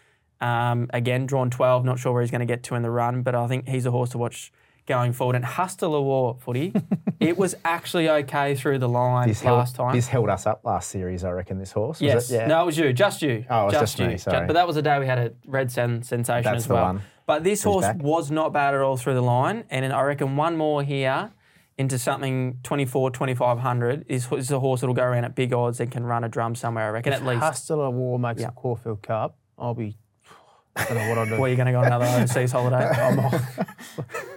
[0.41, 3.23] Um, again, drawn 12, not sure where he's going to get to in the run,
[3.23, 4.53] but I think he's a horse to watch
[4.87, 5.37] going forward.
[5.37, 6.73] And Hustler War footy,
[7.21, 9.95] it was actually okay through the line This held, last time.
[9.95, 11.59] this held us up last series, I reckon.
[11.59, 12.01] This horse.
[12.01, 12.35] Was yes, it?
[12.37, 12.47] Yeah.
[12.47, 13.45] no, it was you, just you.
[13.51, 14.19] Oh, it was just me, you.
[14.19, 14.47] sorry.
[14.47, 16.85] But that was the day we had a red sen- sensation That's as the well.
[16.85, 17.03] one.
[17.27, 18.03] But this horse back.
[18.03, 21.31] was not bad at all through the line, and then I reckon one more here
[21.79, 25.91] into something 24, 2500 is, is a horse that'll go around at big odds and
[25.91, 26.87] can run a drum somewhere.
[26.87, 27.41] I reckon at least.
[27.41, 29.37] Hustler War makes a Caulfield Cup.
[29.59, 29.97] I'll be.
[30.77, 31.33] I don't know what I'll do.
[31.33, 32.89] Where are you going to go on another overseas holiday?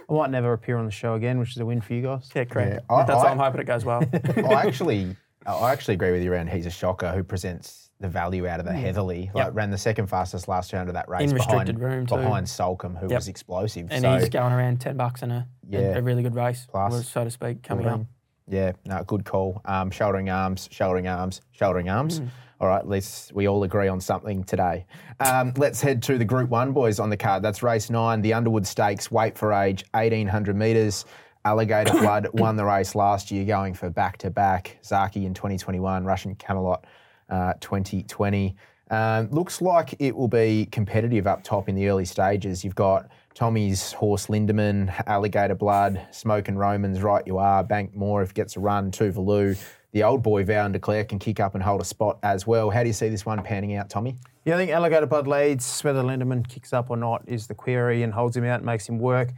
[0.08, 2.30] I might never appear on the show again, which is a win for you guys.
[2.34, 2.84] yeah, correct.
[2.90, 4.02] Yeah, I- That's I- why I'm hoping it goes well.
[4.36, 5.16] I actually,
[5.46, 6.48] I actually agree with you around.
[6.50, 9.32] He's a shocker who presents the value out of the Heatherlie.
[9.34, 12.16] Like ran the second fastest last round of that race In restricted behind, room too.
[12.16, 13.16] behind Soulcombe, who Yep.
[13.18, 13.88] was explosive.
[13.90, 15.78] and so he's going around 10 bucks in a, a- Yeah.
[15.96, 17.08] a, really good race, Plus.
[17.08, 18.06] so to speak, coming Well up.
[18.46, 19.62] Yeah, no, good call.
[19.64, 22.20] Um, shouldering arms, shouldering arms, shouldering arms.
[22.60, 24.86] All right, at least we all agree on something today.
[25.20, 27.42] Um, let's head to the Group One boys on the card.
[27.42, 31.04] That's race nine, the Underwood Stakes, weight for age, eighteen hundred metres.
[31.44, 34.78] Alligator Blood won the race last year, going for back to back.
[34.82, 36.86] Zaaki in 2021, Russian Camelot
[37.28, 38.56] uh, 2020.
[38.90, 42.64] Um, looks like it will be competitive up top in the early stages.
[42.64, 47.64] You've got Tommy's horse Lindemann, Alligator Blood, Smokin' Romans, right you are.
[47.64, 49.58] Bank Moore if gets a run, Tuvalu.
[49.94, 52.68] The old boy Vow and Declare can kick up and hold a spot as well.
[52.68, 54.16] How do you see this one panning out, Tommy?
[54.44, 55.80] Yeah, I think Alligator Blood leads.
[55.82, 58.98] Whether Lindemann kicks up or not is the query and holds him out, makes him
[58.98, 59.28] work.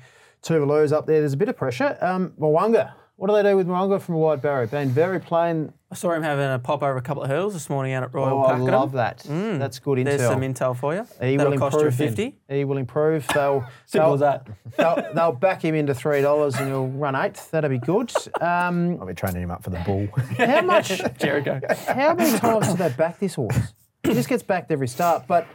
[0.43, 1.21] Tuvalu's up there.
[1.21, 1.99] There's a bit of pressure.
[2.01, 2.95] Um, Mwanga.
[3.17, 4.67] What do they do with Mwanga from a wide barrier?
[4.67, 5.73] Been very plain.
[5.91, 8.13] I saw him having a pop over a couple of hurdles this morning out at
[8.13, 8.67] Royal Oh, I Pakenham.
[8.75, 9.25] love that.
[9.27, 10.05] That's good intel.
[10.05, 11.07] There's some intel for you.
[11.23, 11.97] He That'll will cost you improve.
[11.97, 12.09] then.
[12.09, 12.39] 50.
[12.51, 13.27] He will improve.
[13.29, 14.47] They'll, Simple they'll, as that.
[14.77, 17.51] They'll, they'll back him into three dollars and he'll run eighth.
[17.53, 18.13] That'll be good.
[18.43, 20.09] Um, I'll be training him up for the bull.
[20.37, 21.01] how much?
[21.19, 21.61] Jericho.
[21.87, 23.73] How many times do they back this horse?
[24.03, 25.27] He just gets backed every start.
[25.27, 25.47] But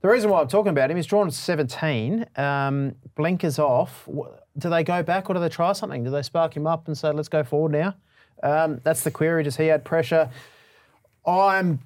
[0.00, 4.08] the reason why I'm talking about him is drawn at 17, um, blinkers off.
[4.10, 6.04] Wh- Do they go back or do they try something?
[6.04, 7.94] Do they spark him up and say, let's go forward now?
[8.42, 9.42] Um, that's the query.
[9.42, 10.30] Does he add pressure?
[11.26, 11.80] I'm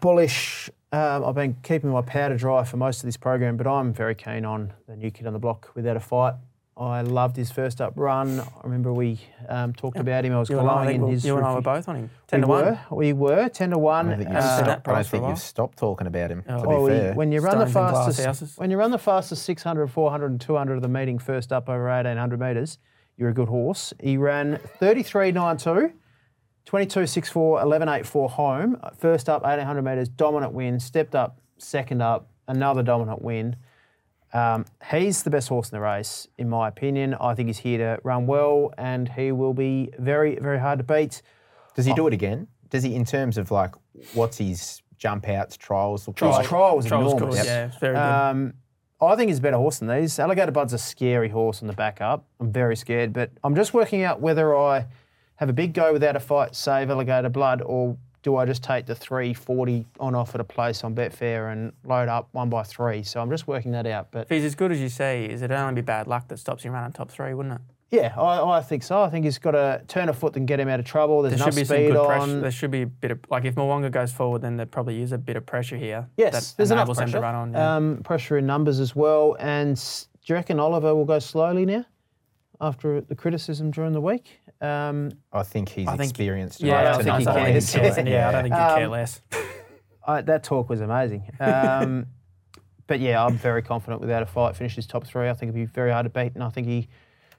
[0.00, 0.70] bullish.
[0.92, 4.14] Um, I've been keeping my powder dry for most of this program, but I'm very
[4.14, 6.34] keen on the new kid on the block without a fight.
[6.78, 8.38] I loved his first up run.
[8.38, 10.34] I remember we um, talked about him.
[10.34, 11.24] I was You and I, I glowing in his.
[11.24, 12.10] you and I were both on him.
[12.26, 12.64] 10 We to 1.
[12.64, 14.10] were, we were ten to one.
[14.10, 16.30] I think you've, Uh, stopped, I don't price for a think you've stopped talking about
[16.30, 16.60] him, to Oh.
[16.60, 17.14] be Well, we- fair.
[17.14, 18.58] when you run the Stones in glass fastest, houses.
[18.58, 21.88] when you run the fastest 600, 400, and 200 of the meeting first up over
[21.88, 22.78] 1800 metres,
[23.16, 23.94] you're a good horse.
[23.98, 25.92] He ran 33.92,
[26.66, 28.76] 22.64, 11.84 home.
[28.98, 30.78] First up 1800 metres, dominant win.
[30.78, 33.56] Stepped up, second up, another dominant win.
[34.32, 37.14] Um, he's the best horse in the race, in my opinion.
[37.14, 40.84] I think he's here to run well, and he will be very, very hard to
[40.84, 41.22] beat.
[41.74, 42.48] Does he do it again?
[42.70, 43.74] Does he, in terms of like,
[44.14, 46.46] what's his jump outs, trials look His like?
[46.46, 47.38] trial was Trial's enormous.
[47.38, 47.46] good.
[47.46, 48.00] Yeah, it's very good.
[48.00, 48.54] Um,
[49.00, 50.18] I think he's a better horse than these.
[50.18, 52.24] Alligator Blood's a scary horse on the back up.
[52.40, 54.86] I'm very scared, but I'm just working out whether I
[55.36, 58.86] have a big go without a fight, save Alligator Blood, or do I just take
[58.86, 63.04] the 340 on off at a place on Betfair and load up one by three?
[63.04, 64.08] So I'm just working that out.
[64.10, 66.40] But if he's as good as you say, is it only be bad luck that
[66.40, 67.60] stops him running top three, wouldn't it?
[67.92, 69.00] yeah, I, I think so.
[69.00, 71.22] I think he's got to turn a foot and get him out of trouble.
[71.22, 72.06] There's There enough should be some speed good on.
[72.06, 72.40] pressure.
[72.40, 75.12] There should be a bit of like if Mwanga goes forward, then there probably is
[75.12, 76.08] a bit of pressure here.
[76.16, 77.20] Yes, that there's enough pressure.
[77.20, 77.52] to on.
[77.52, 77.76] yeah.
[77.76, 79.36] um, pressure in numbers as well.
[79.38, 81.86] And do you reckon Oliver will go slowly now
[82.60, 84.40] after the criticism during the week?
[84.60, 87.32] Um, I think he's I think- experienced yeah, enough I to think not he know
[87.34, 87.46] can.
[87.46, 87.72] he Yes.
[87.74, 87.96] cares.
[88.08, 89.20] yeah, I don't think you care Um, less.
[90.06, 91.28] I, that talk was amazing.
[91.40, 92.06] Um,
[92.86, 95.28] but yeah, I'm very confident without a fight, finishes top three.
[95.28, 96.88] I think it'd be very hard to beat, and I think he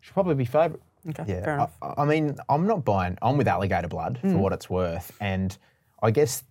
[0.02, 0.82] should probably be favourite.
[1.10, 1.78] Okay, Yeah, fair enough.
[1.82, 3.18] I, I mean, I'm not buying.
[3.22, 4.32] I'm with Alligator Blood Hmm.
[4.34, 5.58] for what it's worth, and
[6.04, 6.44] I guess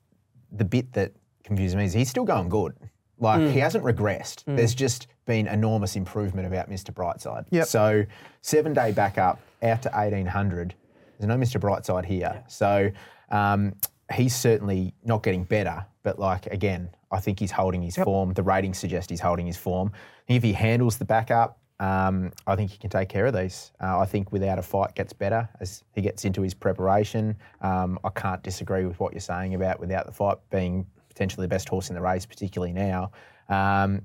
[0.51, 1.13] the bit that
[1.45, 2.75] confuses me is he's still going good.
[3.19, 3.49] Like Hmm.
[3.51, 4.43] he hasn't regressed.
[4.47, 6.93] There's just been enormous improvement about Mr.
[6.93, 7.47] Brightside.
[7.51, 7.67] Yep.
[7.67, 8.05] So
[8.43, 10.75] seven day backup out to 1800.
[11.19, 11.59] There's no Mr.
[11.61, 12.43] Brightside here.
[12.47, 12.91] So
[13.31, 13.75] um,
[14.13, 15.87] he's certainly not getting better.
[16.03, 18.33] But like again, I think he's holding his form.
[18.35, 19.93] The ratings suggest he's holding his form.
[20.29, 23.73] If he handles the backup, um, I think he can take care of these.
[23.83, 27.37] Uh, I think without a fight gets better as he gets into his preparation.
[27.61, 31.49] Um, I can't disagree with what you're saying about without the fight being potentially the
[31.49, 33.11] best horse in the race, particularly now.
[33.49, 34.03] Um,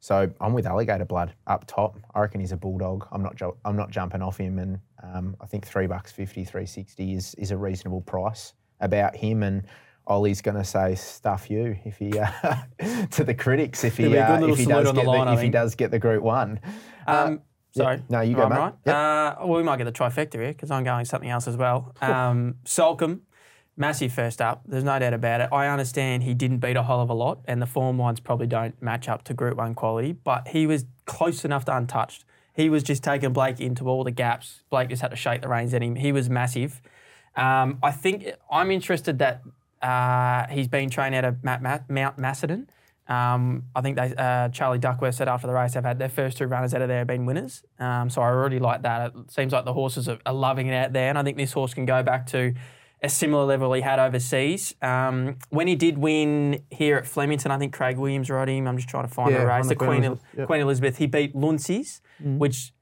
[0.00, 1.98] So I'm with Alligator Blood up top.
[2.14, 3.06] I reckon he's a bulldog.
[3.12, 3.34] I'm not.
[3.36, 7.14] Ju- I'm not jumping off him, and um, I think three bucks fifty, three sixty
[7.14, 9.42] is is a reasonable price about him.
[9.42, 9.64] And
[10.06, 12.26] Ollie's going to say stuff you if he uh,
[13.10, 15.00] to the critics if he It'll be a good uh, if he does on the
[15.02, 16.60] get line, I if he does get the Group One.
[17.08, 17.40] Um,
[17.72, 18.00] sorry.
[18.08, 18.56] no, you go, I'm mate.
[18.56, 18.74] right.
[18.86, 18.94] Yep.
[18.94, 21.92] Uh, well, we might get the trifecta here because I'm going something else as well.
[22.00, 23.20] Um, Soulcombe,
[23.78, 24.62] massive first up.
[24.66, 25.48] There's no doubt about it.
[25.52, 28.46] I understand he didn't beat a whole of a lot, and the form lines probably
[28.46, 32.24] don't match up to Group One quality, but he was close enough to untouched.
[32.52, 34.62] He was just taking Blake into all the gaps.
[34.68, 35.94] Blake just had to shake the reins at him.
[35.94, 36.82] He was massive.
[37.36, 39.42] Um, I think I'm interested that
[39.80, 42.68] uh, he's been trained out of Mount, Ma- Mount Macedon.
[43.06, 46.36] Um, I think they, uh, Charlie Duckworth said after the race they've had their first
[46.36, 47.62] two runners out of there have been winners.
[47.78, 49.14] Um, so I really like that.
[49.14, 51.52] It seems like the horses are, are loving it out there, and I think this
[51.52, 52.54] horse can go back to
[53.02, 54.74] a similar level he had overseas.
[54.82, 58.66] Um, when he did win here at Flemington, I think Craig Williams rode him.
[58.66, 59.64] I'm just trying to find Yeah, the race.
[59.64, 60.46] The the Queen, Queen El- Elizabeth, yep.
[60.46, 60.96] Queen Elizabeth.
[60.98, 62.72] He beat Luncy's, which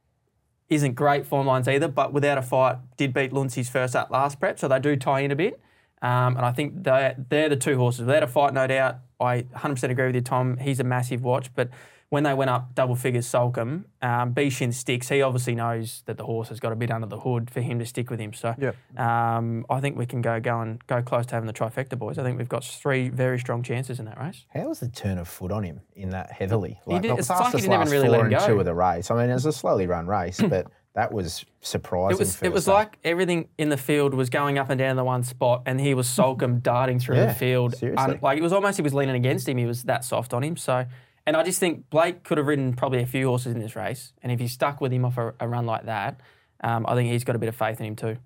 [0.69, 4.41] isn't great form lines either, but without a fight, did beat Luncy's first up last
[4.41, 5.61] prep, so they do tie in a bit.
[6.03, 8.01] Um, and I think they're, they're the two horses.
[8.07, 8.97] Without a fight, no doubt.
[9.21, 10.57] I 100% agree with you, Tom.
[10.59, 11.71] He's a massive watch, but
[12.09, 15.09] when they went up double figures, Soulcombe, um, Bishin sticks.
[15.09, 17.79] He obviously knows that the horse has got a bit under the hood for him
[17.81, 18.33] to stick with him.
[18.33, 18.77] So Yep.
[18.99, 22.19] um, I think we can go go and go close to having the trifecta, boys.
[22.19, 24.45] I think we've got three very strong chances in that race.
[24.55, 26.81] How was the turn of foot on him in that heavily?
[26.87, 28.33] Like, did- not it's past like he this didn't even last really let four him
[28.33, 28.47] and go.
[28.47, 29.11] two of the race.
[29.11, 32.17] I mean, it was a slowly run race, but that was surprising.
[32.17, 35.05] It was it was like everything in the field was going up and down the
[35.05, 37.75] one spot, and he was Soulcombe darting through Yeah, the field.
[37.77, 38.15] seriously.
[38.15, 39.59] Un- like it was almost he was leaning against him.
[39.59, 40.57] He was that soft on him.
[40.57, 40.87] So,
[41.27, 44.13] and I just think Blake could have ridden probably a few horses in this race,
[44.23, 46.21] and if he stuck with him off a, a run like that,
[46.63, 48.17] um, I think he's got a bit of faith in him too.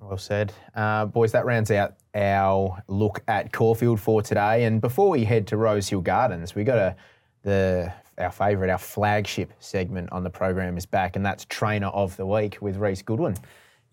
[0.00, 0.52] Well said.
[0.74, 4.64] Uh, boys, that rounds out our look at Caulfield for today.
[4.64, 6.96] And before we head to Rose Hill Gardens, we got a
[7.42, 12.16] the our favourite, our flagship segment on the program is back, and that's Trainer of
[12.16, 13.36] the Week with Reece Goodwin.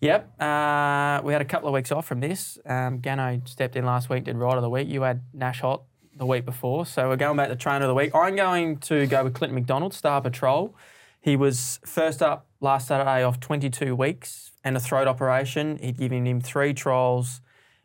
[0.00, 2.58] Yep, uh, we had a couple of weeks off from this.
[2.66, 4.88] Um, Gano stepped in last week, did Ride of the Week.
[4.88, 5.82] You had Nash Hot
[6.16, 8.14] the week before, so we're going back to Trainer of the Week.
[8.14, 10.74] I'm going to go with Clinton McDonald, Star Patrol.
[11.20, 15.78] He was first up last Saturday off 22 weeks and a throat operation.
[15.78, 17.40] He'd given him three trials,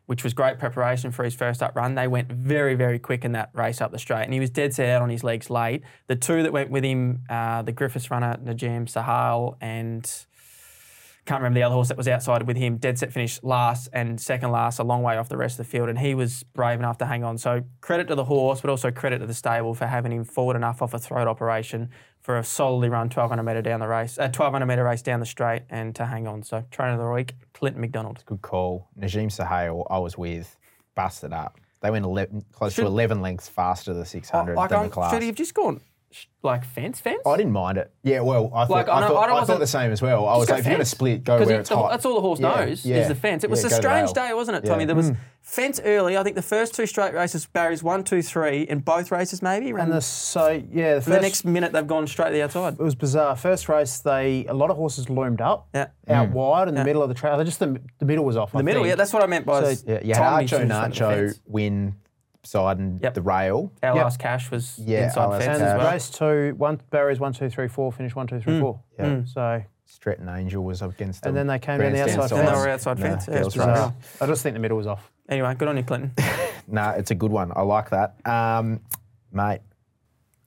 [0.06, 1.94] which was great preparation for his first up run.
[1.94, 4.74] They went very, very quick in that race up the straight, and he was dead
[4.74, 5.82] set out on his legs late.
[6.08, 10.26] The two that went with him, uh, the Griffiths runner, Najam Sahal, and
[11.28, 12.78] can't remember the other horse that was outside with him.
[12.78, 15.70] Dead set finished last and second last, a long way off the rest of the
[15.70, 17.36] field, and he was brave enough to hang on.
[17.36, 20.56] So credit to the horse, but also credit to the stable for having him forward
[20.56, 21.90] enough off a throat operation
[22.22, 25.20] for a solidly run 1200 metre down the race, uh, a 1200 metre race down
[25.20, 26.42] the straight, and to hang on.
[26.42, 28.22] So trainer of the week, Clinton McDonald.
[28.24, 28.88] Good call.
[28.98, 30.56] Najim Sahel, I was with,
[30.94, 31.60] busted up.
[31.82, 34.84] They went 11, close Should- to 11 lengths faster than the 600 like, than I'm,
[34.86, 35.12] the class.
[35.12, 35.80] should he have just gone
[36.42, 37.20] like fence, fence?
[37.26, 37.92] I didn't mind it.
[38.02, 40.00] Yeah, well, I thought, Like, I I, know- thought, I I thought the same as
[40.00, 40.26] well.
[40.26, 41.76] I was go like, if you're going to split, go 'Cause where he- it's the-
[41.76, 41.90] hot.
[41.90, 43.44] That's all the horse Yeah, knows yeah, is the fence.
[43.44, 44.70] It was yeah, a strange day, wasn't it, Yeah.
[44.70, 44.84] Tommy?
[44.86, 45.16] There was mm.
[45.42, 46.16] fence early.
[46.16, 49.68] I think the first two straight races, barriers one, two, three, in both races maybe.
[49.70, 52.74] And And the, so yeah, the, the next minute they've gone straight to the outside.
[52.74, 53.36] it was bizarre.
[53.36, 55.88] First race, they a lot of horses loomed up Yeah.
[56.08, 56.32] out mm.
[56.32, 57.36] wide in the middle of the trail.
[57.36, 58.52] They just the, the middle was off.
[58.52, 60.70] The middle, yeah, that's what I meant by So, Yeah, you had needs Archo just
[60.72, 61.94] front the Nacho win
[62.44, 63.14] side and Yep.
[63.14, 63.72] the rail.
[63.82, 64.04] Our Yep.
[64.04, 65.92] last cash was Yeah, inside our last fence and as well.
[65.92, 68.80] race two, one barriers one, two, three, four, finished one, two, three, four.
[68.98, 69.22] Yeah.
[69.24, 71.30] So Stretton Angel was up against them.
[71.30, 73.26] And then they came down the Grandstand outside Then they were outside No, fence.
[73.28, 74.22] Yeah, girls' it's race.
[74.22, 75.10] I just think the middle was off.
[75.28, 76.12] Anyway, good on you, Clinton.
[76.70, 77.50] No, it's a good one.
[77.56, 78.16] I like that.
[78.26, 78.80] Um,
[79.32, 79.60] mate,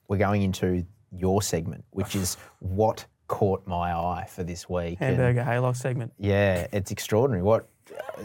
[0.06, 4.98] we're going into your segment, which is what caught my eye for this week.
[5.00, 6.12] And Hamburger Haylock segment.
[6.18, 7.42] yeah, it's extraordinary.
[7.42, 7.68] What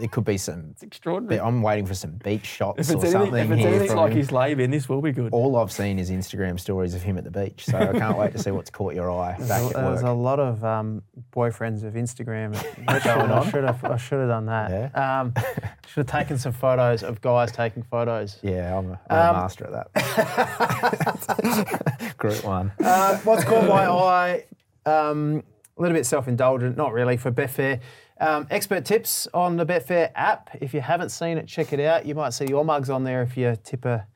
[0.00, 0.68] it could be some.
[0.72, 1.40] It's extraordinary.
[1.40, 3.96] I'm waiting for some beach shots If or anything, something if it's here anything from
[3.96, 4.18] like him.
[4.18, 5.32] his lay in, this will be good.
[5.32, 8.32] All I've seen is Instagram stories of him at the beach, so I can't wait
[8.32, 11.02] to see what's caught your eye back at There's a lot of um,
[11.34, 12.52] boyfriends of Instagram
[13.04, 13.46] going on.
[13.46, 14.96] I should have, I should have done that.
[14.96, 15.34] Um,
[15.86, 18.38] should have taken some photos of guys taking photos.
[18.42, 22.14] Yeah, I'm a, I'm Um, a master at that.
[22.18, 22.72] Group one.
[22.82, 24.44] Uh, what's caught my eye?
[24.86, 25.42] Um,
[25.76, 27.80] a little bit self-indulgent, not really, for Betfair.
[28.20, 30.50] Um, expert tips on the Betfair app.
[30.60, 32.04] If you haven't seen it, check it out.
[32.06, 34.06] You might see your mugs on there if you tip a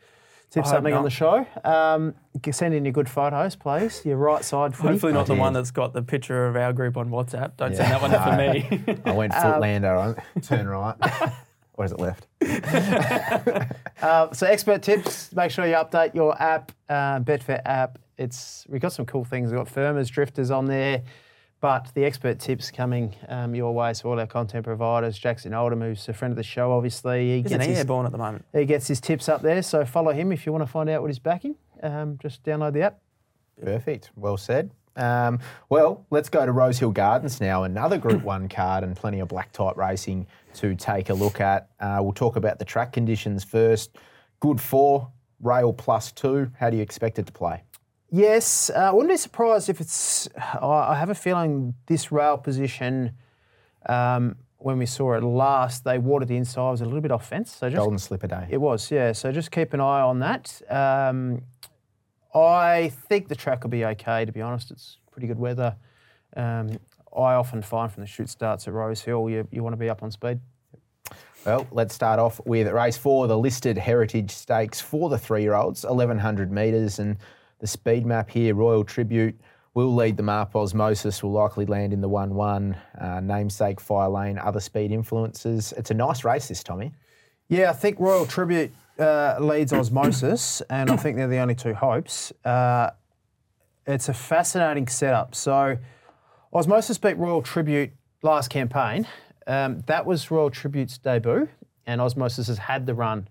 [0.51, 1.47] tip I hope something on the show.
[1.65, 2.15] Um,
[2.51, 4.05] send in your good photos, please.
[4.05, 4.88] Your right side footy.
[4.88, 5.41] Hopefully not the did.
[5.41, 7.57] one that's got the picture of our group on WhatsApp.
[7.57, 7.77] Don't Yeah.
[7.79, 9.01] send that one in for me.
[9.05, 10.97] I went Footlander, turn right.
[11.75, 12.27] or is it left?
[14.03, 15.33] Uh, so expert tips.
[15.33, 18.01] Make sure you update your app, uh, Betfair app.
[18.19, 19.53] It's we've got some cool things.
[19.53, 21.03] We've got firmers, drifters on there,
[21.62, 23.94] but the expert tips coming um, your way.
[23.94, 27.38] So all our content providers, Jackson Oldham, who's a friend of the show, obviously, he
[27.38, 28.44] Isn't gets he his, airborne at the moment?
[28.53, 29.62] he gets his tips up there.
[29.62, 31.55] So follow him if you want to find out what he's backing.
[31.81, 32.98] Um, just download the app.
[33.62, 34.11] Perfect.
[34.16, 34.72] Well said.
[34.96, 37.62] Um, well, let's go to Rosehill Gardens now.
[37.62, 41.70] Another Group One card and plenty of black type racing to take a look at.
[41.79, 43.96] Uh, we'll talk about the track conditions first.
[44.40, 45.09] Good four,
[45.40, 46.51] rail plus two.
[46.59, 47.62] How do you expect it to play?
[48.14, 50.29] Yes, uh, I wouldn't be surprised if it's.
[50.37, 53.12] I have a feeling this rail position,
[53.87, 57.29] um, when we saw it last, they watered the inside was a little bit off
[57.29, 57.57] fence.
[57.57, 58.46] So just Golden slipper day.
[58.51, 59.12] It was, yeah.
[59.12, 60.61] So just keep an eye on that.
[60.70, 61.42] Um,
[62.35, 64.70] I think the track will be okay, to be honest.
[64.70, 65.77] It's pretty good weather.
[66.37, 66.79] Um,
[67.14, 69.90] I often find from the shoot starts at Rose Hill, you, you want to be
[69.90, 70.40] up on speed.
[71.44, 76.53] Well, let's start off with race four, the listed Heritage Stakes for the three-year-olds, 1100
[76.53, 77.16] metres, and
[77.62, 79.40] the speed map here, Royal Tribute,
[79.72, 80.55] will lead them up.
[80.55, 82.77] Osmosis will likely land in the 1-1.
[83.01, 85.72] Uh, namesake, Fire Lane, other speed influences.
[85.79, 86.92] It's a nice race this, Tommy.
[87.48, 91.72] Yeah, I think Royal Tribute uh, leads Osmosis, and I think they're the only two
[91.72, 92.33] hopes.
[92.44, 92.90] Uh,
[93.87, 95.35] it's a fascinating setup.
[95.35, 95.79] So,
[96.53, 99.07] Osmosis beat Royal Tribute last campaign.
[99.46, 101.48] Um, that was Royal Tribute's debut,
[101.87, 103.29] and Osmosis has had the run.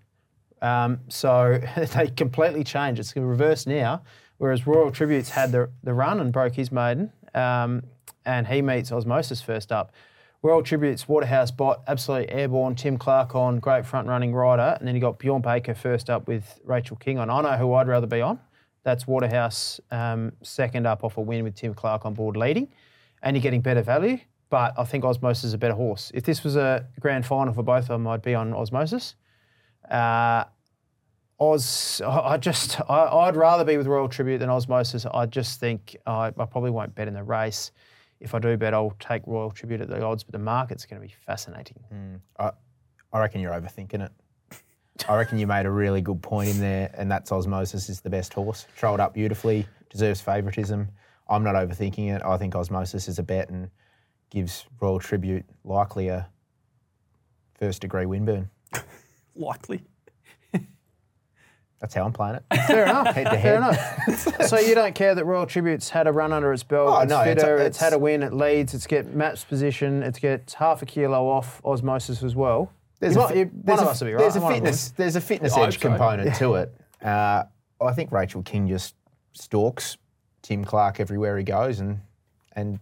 [0.62, 1.60] Um, so
[1.94, 3.00] they completely changed.
[3.00, 4.02] It's reversed now,
[4.42, 7.84] whereas Royal Tribute's had the, the run and broke his maiden, um,
[8.24, 9.92] and he meets Osmosis first up.
[10.42, 12.74] Royal Tribute's Waterhouse Bott, absolutely airborne.
[12.74, 14.76] Tim Clark on, great front running rider.
[14.80, 17.30] And then you got Bjorn Baker first up with Rachel King on.
[17.30, 18.40] I know who I'd rather be on.
[18.82, 22.66] That's Waterhouse um, second up off a win with Tim Clark on board leading.
[23.22, 24.18] And you're getting better value.
[24.50, 26.10] But I think Osmosis is a better horse.
[26.14, 29.14] If this was a grand final for both of them, I'd be on Osmosis.
[29.88, 30.44] Uh,
[31.40, 35.06] Oz, I I just, I, I'd rather be with Royal Tribute than Osmosis.
[35.06, 37.72] I just think I, I probably won't bet in the race.
[38.20, 41.02] If I do bet, I'll take Royal Tribute at the odds, but the market's going
[41.02, 41.78] to be fascinating.
[41.88, 42.14] Hmm.
[42.38, 42.52] I,
[43.12, 44.12] I reckon you're overthinking it.
[45.08, 48.10] I reckon you made a really good point in there, and that's Osmosis is the
[48.10, 48.66] best horse.
[48.76, 50.88] Trolled up beautifully, deserves favouritism.
[51.28, 52.22] I'm not overthinking it.
[52.22, 53.70] I think Osmosis is a bet and
[54.30, 56.28] gives Royal Tribute likely a
[57.54, 58.50] first degree win burn.
[59.34, 59.82] Likely.
[61.82, 62.44] That's how I'm playing it.
[62.68, 63.08] Fair enough.
[63.14, 63.56] Head to Fair head.
[63.56, 64.46] enough.
[64.48, 66.88] so you don't care that Royal Tribute's had a run under its belt.
[66.88, 69.46] Oh, it's no, it's- fitter, it's, it's- had a win, it leads, it's get match
[69.48, 72.72] position, it's get half a kilo off Osmosis as well.
[73.00, 74.20] There's You a you- there's one a- of us will be right.
[74.20, 74.90] There's a one of us fitness.
[74.92, 75.88] There's a fitness edge so.
[75.90, 76.72] component to it.
[77.02, 77.42] Uh,
[77.80, 78.94] I think Rachel King just
[79.32, 79.96] stalks
[80.42, 81.98] Tim Clark everywhere he goes, and
[82.54, 82.78] and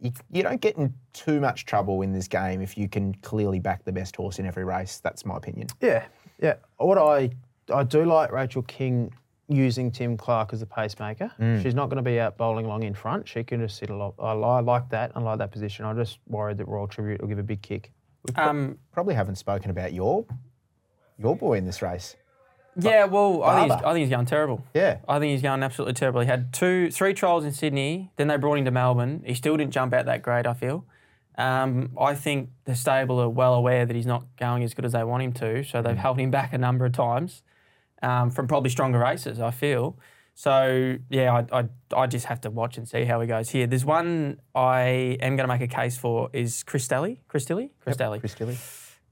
[0.00, 3.58] you, you don't get in too much trouble in this game if you can clearly
[3.58, 5.00] back the best horse in every race.
[5.00, 5.66] That's my opinion.
[5.82, 6.06] Yeah,
[6.40, 6.54] yeah.
[6.78, 7.28] What I
[7.72, 9.12] I do like Rachel King
[9.48, 11.32] using Tim Clark as a pacemaker.
[11.40, 11.62] Mm.
[11.62, 13.26] She's not going to be out bowling along in front.
[13.26, 14.14] She can just sit a lot.
[14.18, 15.12] I, I like that.
[15.14, 15.84] I like that position.
[15.84, 17.92] I'm just worried that Royal Tribute will give a big kick.
[18.36, 20.26] Um, Probably haven't spoken about your
[21.18, 22.14] your boy in this race.
[22.76, 23.86] yeah, well, I think, he's, Barber.
[23.86, 24.64] I think he's going terrible.
[24.74, 24.98] Yeah.
[25.08, 26.20] I think he's going absolutely terrible.
[26.20, 28.12] He had two, three trials in Sydney.
[28.16, 29.22] Then they brought him to Melbourne.
[29.26, 30.46] He still didn't jump out that great.
[30.46, 30.84] I feel.
[31.36, 34.92] Um, I think the stable are well aware that he's not going as good as
[34.92, 37.42] they want him to, so they've held him back a number of times
[38.02, 39.40] um, from probably stronger races.
[39.40, 39.98] I feel.
[40.34, 43.66] So yeah, I, I, I just have to watch and see how he goes here.
[43.66, 47.18] There's one I am going to make a case for is Christelli.
[47.28, 47.70] Christelli.
[47.84, 48.20] Christelli.
[48.20, 48.56] Chris Tilley.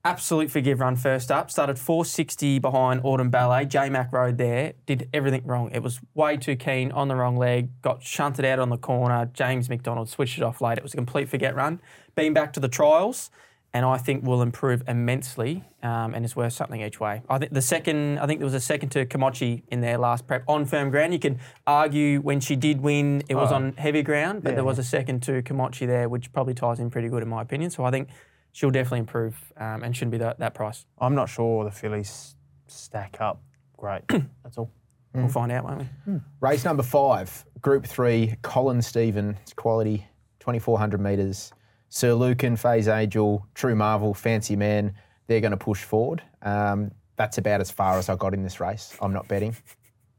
[0.07, 1.51] Absolute forgive run first up.
[1.51, 3.65] Started 460 behind Autumn Ballet.
[3.65, 4.75] J Mac rode there.
[4.87, 5.69] Did everything wrong.
[5.73, 7.71] It was way too keen on the wrong leg.
[7.83, 9.29] Got shunted out on the corner.
[9.33, 10.79] James McDonald switched it off late.
[10.79, 11.81] It was a complete forget run.
[12.15, 13.31] Been back to the trials,
[13.77, 15.63] and I think will improve immensely.
[15.83, 17.23] Um, and is worth something each way.
[17.29, 18.19] I think the second.
[18.19, 21.13] I think there was a second to Komochi in their last prep on firm ground.
[21.13, 24.55] You can argue when she did win, it was on heavy ground, but Yeah.
[24.57, 27.41] there was a second to Komochi there, which probably ties in pretty good in my
[27.43, 27.71] opinion.
[27.71, 28.09] So I think
[28.51, 30.87] she'll definitely improve um, and shouldn't be that, that price.
[30.99, 32.35] I'm not sure the Phillies
[32.67, 33.41] stack up
[33.77, 34.03] great.
[34.43, 34.71] That's all.
[35.15, 36.15] We'll find out, won't we?
[36.41, 40.07] Race number five, Group Three, Colin Stephen, it's quality,
[40.41, 41.53] 2400 metres.
[41.89, 44.95] Sir Lucan, Phase Angel, True Marvel, Fancy Man,
[45.27, 46.23] they're going to push forward.
[46.43, 48.95] Um, that's about as far as I got in this race.
[49.01, 49.57] I'm not betting.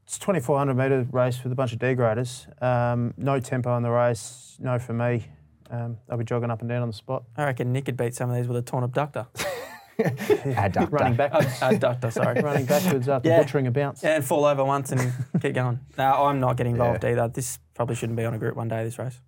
[0.04, 2.46] It's a 2,400 metre race with a bunch of degraders.
[2.62, 4.56] Um, no tempo in the race.
[4.58, 5.26] No for me.
[5.70, 7.24] Um, I'll be jogging up and down on the spot.
[7.36, 9.26] I reckon Nick could beat some of these with a torn abductor.
[9.98, 10.90] Adductor.
[10.92, 11.60] Running backwards.
[11.60, 12.40] abductor, sorry.
[12.42, 13.38] running backwards after Yeah.
[13.42, 14.02] butchering a bounce.
[14.02, 15.80] Yeah, and fall over once and keep going.
[15.98, 17.28] No, I'm not getting involved either.
[17.28, 19.20] This probably shouldn't be on a group one day, this race.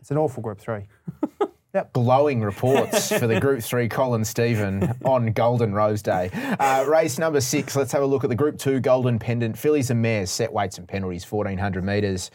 [0.00, 0.86] It's an awful group three.
[1.92, 6.30] Glowing reports for the Group 3 Colin Stephen on Golden Rose Day.
[6.58, 9.56] Uh, race number six, let's have a look at the Group 2 Golden Pendant.
[9.58, 12.30] Fillies and Mares, set weights and penalties, 1400 metres.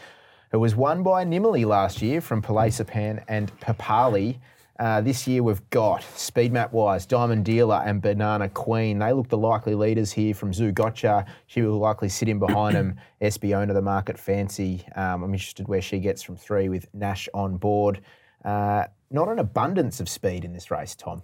[0.52, 4.38] It was won by Nimmerley last year from Palacepan and Papali.
[4.78, 8.98] Uh, this year we've got speed map wise Diamond Dealer and Banana Queen.
[8.98, 11.26] They look the likely leaders here from Zougotcha.
[11.46, 12.96] She will likely sit in behind them.
[13.22, 14.84] Espiona, the market fancy.
[14.96, 18.00] Um, I'm interested where she gets from three with Nash on board.
[18.44, 21.22] Uh, not an abundance of speed in this race, Tom.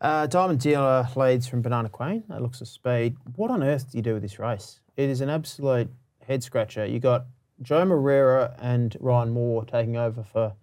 [0.00, 2.24] Uh, Diamond Dealer leads from Banana Queen.
[2.28, 3.16] That looks a speed.
[3.36, 4.80] What on earth do you do with this race?
[4.96, 5.88] It is an absolute
[6.26, 6.84] head scratcher.
[6.84, 7.26] You got
[7.62, 10.54] Joao Moreira and Ryan Moore taking over for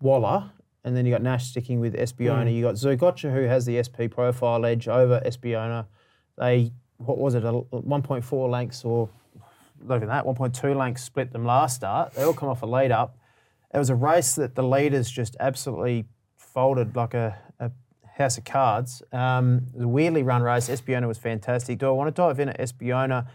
[0.00, 0.50] Waller,
[0.84, 2.54] and then you got Nash sticking with Espiona.
[2.54, 5.86] You got Zougotcha who has the SP profile edge over Espiona.
[6.36, 9.08] They what was it, a 1.4 lengths or
[9.82, 12.14] not even that, 1.2 lengths split them last start.
[12.14, 13.18] They all come off a lead up.
[13.74, 16.06] It was a race that the leaders just absolutely
[16.36, 17.70] folded like a, a
[18.16, 19.02] house of cards.
[19.12, 20.68] Um, it was a weirdly run race.
[20.68, 21.78] Espiona was fantastic.
[21.78, 23.26] Do I want to dive in at Espiona?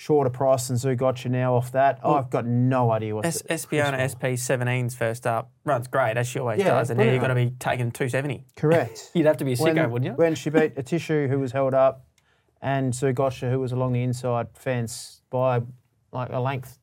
[0.00, 1.98] Shorter price than Zougotcha now off that.
[2.04, 3.26] Oh, I've got no idea what.
[3.26, 7.20] S- Espiona SP17's first up runs great as she always Yeah, does, and now you've
[7.20, 8.44] got to be taking 270.
[8.54, 9.10] Correct.
[9.14, 10.12] You'd have to be a sicko, wouldn't you?
[10.12, 12.06] When she beat Atishu who was held up
[12.62, 15.62] and Zougotcha who was along the inside fence by
[16.12, 16.78] like a length.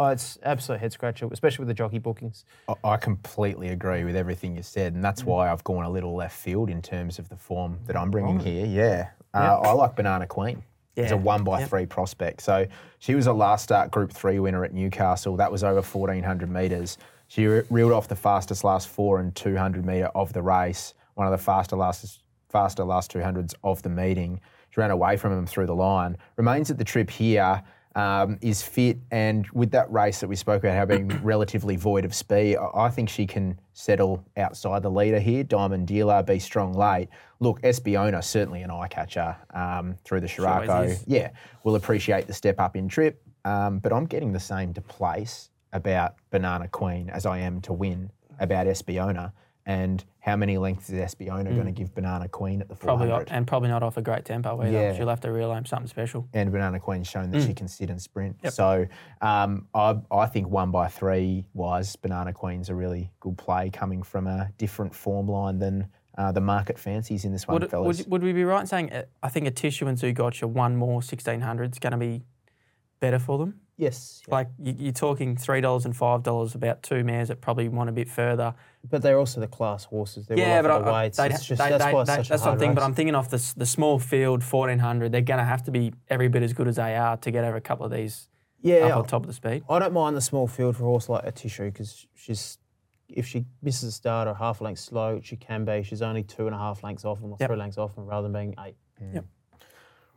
[0.00, 2.46] Oh, it's absolute head scratcher, especially with the jockey bookings.
[2.84, 6.38] I- completely agree with everything you said, and that's why I've gone a little left
[6.38, 8.64] field in terms of the form that I'm bringing here.
[8.64, 10.62] Yeah, uh, I like Banana Queen.
[10.96, 11.68] It's a one by yep.
[11.68, 12.40] three prospect.
[12.40, 12.66] So
[12.98, 15.36] she was a last start Group Three winner at Newcastle.
[15.36, 16.96] That was over 1400 metres.
[17.28, 20.94] She re- reeled off the fastest last four and 200 metre of the race.
[21.12, 24.40] One of the faster last faster last 200s of the meeting.
[24.70, 26.16] She ran away from him through the line.
[26.36, 27.62] Remains at the trip here
[27.96, 32.04] um, is fit, and with that race that we spoke about, how being relatively void
[32.04, 35.42] of speed, I I think she can settle outside the leader here.
[35.42, 37.08] Diamond Dealer, be strong late.
[37.40, 40.94] Look, Espiona certainly an eye catcher um, through the Scirocco.
[41.06, 41.30] Yeah,
[41.64, 45.50] we'll appreciate the step up in trip, um, but I'm getting the same to place
[45.72, 49.32] about Banana Queen as I am to win about Espiona.
[49.70, 52.80] And how many lengths is Espiona going to give Banana Queen at the Mm.
[52.80, 54.72] Probably not, and probably not off a great tempo either.
[54.72, 54.96] Yeah.
[54.96, 56.26] She'll have to reel home something special.
[56.34, 57.46] and Banana Queen's shown that Mm.
[57.46, 58.36] she can sit and sprint.
[58.50, 58.86] So
[59.20, 64.02] um, I, I think one by three wise, Banana Queen's a really good play coming
[64.02, 65.86] from a different form line than
[66.18, 67.98] uh, the market fancies in this one, Would, fellas.
[67.98, 70.94] would, would we be right in saying uh, I think Atishu and Zougotcha one more
[70.96, 72.24] 1600 is going to be
[72.98, 73.60] better for them?
[73.80, 74.20] Yes.
[74.28, 78.08] Like you, you're talking $3 and $5 about two mares that probably want a bit
[78.10, 78.54] further.
[78.88, 80.26] But they're also the class horses.
[80.26, 81.16] They're yeah, well but the I, weights.
[81.16, 82.74] they'd It's just, they- that's they- why they- that's a hard something.
[82.74, 82.82] But.
[82.84, 86.28] I'm thinking off the, the small field 1400, they're going to have to be every
[86.28, 88.28] bit as good as they are to get over a couple of these
[88.60, 89.62] yeah, up on top of the speed.
[89.70, 92.58] I don't mind the small field for a horse like Atishu because she's
[93.08, 95.82] if she misses a start or half a length slow, she can be.
[95.82, 97.48] She's only two and a half lengths off and or Yep.
[97.48, 98.76] three lengths off them rather than being eight.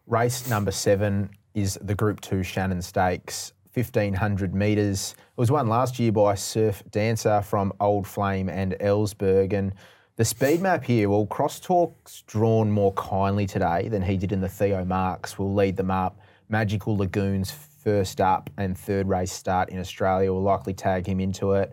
[0.07, 5.15] Race number seven is the Group 2 Shannon Stakes, 1500 metres.
[5.17, 9.53] It was won last year by Surf Dancer from Old Flame and Ellsberg.
[9.53, 9.73] And
[10.17, 14.49] the speed map here, well, Crosstalk's drawn more kindly today than he did in the
[14.49, 15.39] Theo Marks.
[15.39, 16.19] will lead them up.
[16.49, 21.53] Magical Lagoons first up and third race start in Australia will likely tag him into
[21.53, 21.71] it.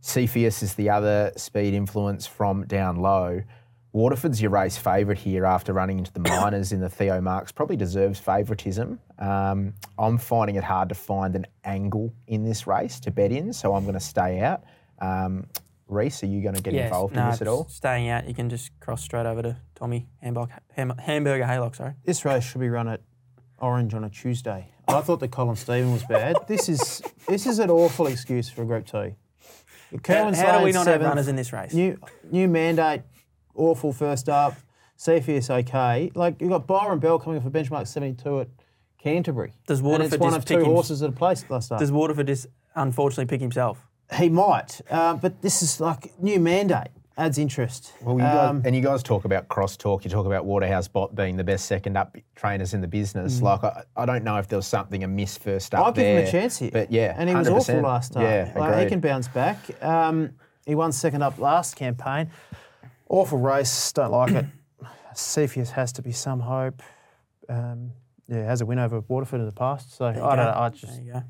[0.00, 3.42] Cepheus is the other speed influence from down low.
[3.96, 7.50] Waterford's your race favourite here after running into the minors in the Theo Marks.
[7.50, 9.00] Probably deserves favouritism.
[9.18, 13.54] Um, I'm finding it hard to find an angle in this race to bet in,
[13.54, 14.64] so I'm going to stay out.
[14.98, 15.46] Um,
[15.88, 17.68] Reece, are you going to get Yes, involved no, in this at all?
[17.68, 21.74] Staying out, you can just cross straight over to Tommy Hamburg, Ham, Hamburger Haylock.
[21.74, 21.94] Sorry.
[22.04, 23.00] This race should be run at
[23.56, 24.74] Orange on a Tuesday.
[24.88, 26.36] I thought that Colin Stephen was bad.
[26.48, 29.14] This is this is an awful excuse for a Group Two.
[29.90, 31.72] How, Kerwin's how do we Lane not have runners in this race?
[31.72, 31.98] New
[32.30, 33.02] new mandate,
[33.56, 34.54] awful first up.
[34.96, 36.10] Cepheus okay.
[36.14, 38.48] Like you've got Byron Bell coming off a benchmark 72 at
[38.98, 39.52] Canterbury.
[39.66, 41.80] Does and Waterford it's one of two him- horses that have placed last start.
[41.80, 43.86] Does Waterford just unfortunately pick himself?
[44.14, 46.88] He might, uh, but this is like new mandate
[47.18, 47.92] adds interest.
[48.02, 50.04] Well, you guys, Um, and you guys talk about crosstalk.
[50.04, 53.40] You talk about Waterhouse Bott being the best second up trainers in the business.
[53.40, 55.86] Like, I, I don't know if there was something amiss first up Mm.
[55.86, 56.70] I'll give him a chance here.
[56.70, 58.22] But yeah, and he was awful last time.
[58.22, 59.58] Yeah, like, he can bounce back.
[59.82, 60.30] Um,
[60.66, 62.30] he won second up last campaign.
[63.08, 63.92] Awful race.
[63.92, 64.46] Don't like it.
[65.14, 66.82] Cepheus has to be some hope.
[67.48, 67.92] Um,
[68.28, 69.96] yeah, has a win over Waterford in the past.
[69.96, 70.44] So I There don't know.
[70.44, 70.58] go.
[70.58, 71.22] I just go.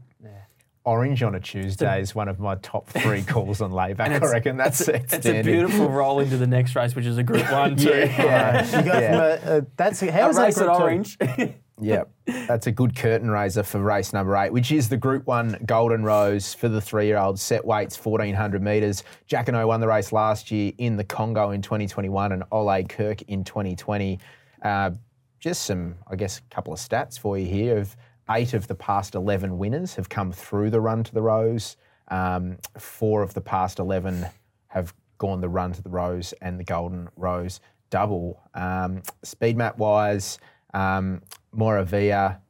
[0.85, 4.23] Orange on a Tuesday is one of my top three calls on layback.
[4.23, 7.07] I reckon that's it's, a, it's it's a beautiful roll into the next race, which
[7.07, 7.89] is a Group One too.
[7.91, 9.37] Yeah, you go yeah.
[9.39, 10.69] from a, that's how A is that race at?
[10.69, 11.19] Orange.
[11.81, 12.05] yeah,
[12.47, 16.03] that's a good curtain raiser for race number eight, which is the Group One Golden
[16.03, 17.43] Rose for the three-year-olds.
[17.43, 19.05] Set weights fourteen hundred meters.
[19.29, 23.45] Jacquinot won the race last year in the Congo in 2021, and Ole Kirk in
[23.45, 24.19] 2020.
[24.63, 24.91] Uh,
[25.39, 27.79] just some, I guess, a couple of stats for you here.
[27.79, 27.97] Of
[28.31, 31.77] eight of the past 11 winners have come through the run to the Rose.
[32.09, 34.27] Um, four of the past 11
[34.69, 37.61] have gone the run to the Rose and the Golden Rose
[37.91, 38.43] double.
[38.55, 40.39] Um, speed map wise,
[40.77, 41.23] um,
[41.53, 42.41] Moravia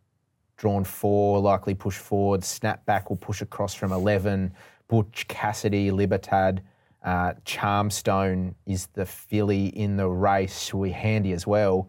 [0.56, 2.40] drawn four, likely push forward.
[2.40, 4.52] Snapback will push across from 11.
[4.88, 6.62] Butch Cassidy, Libertad.
[7.04, 11.88] Uh, Charmstone is the filly in the race, be handy as well.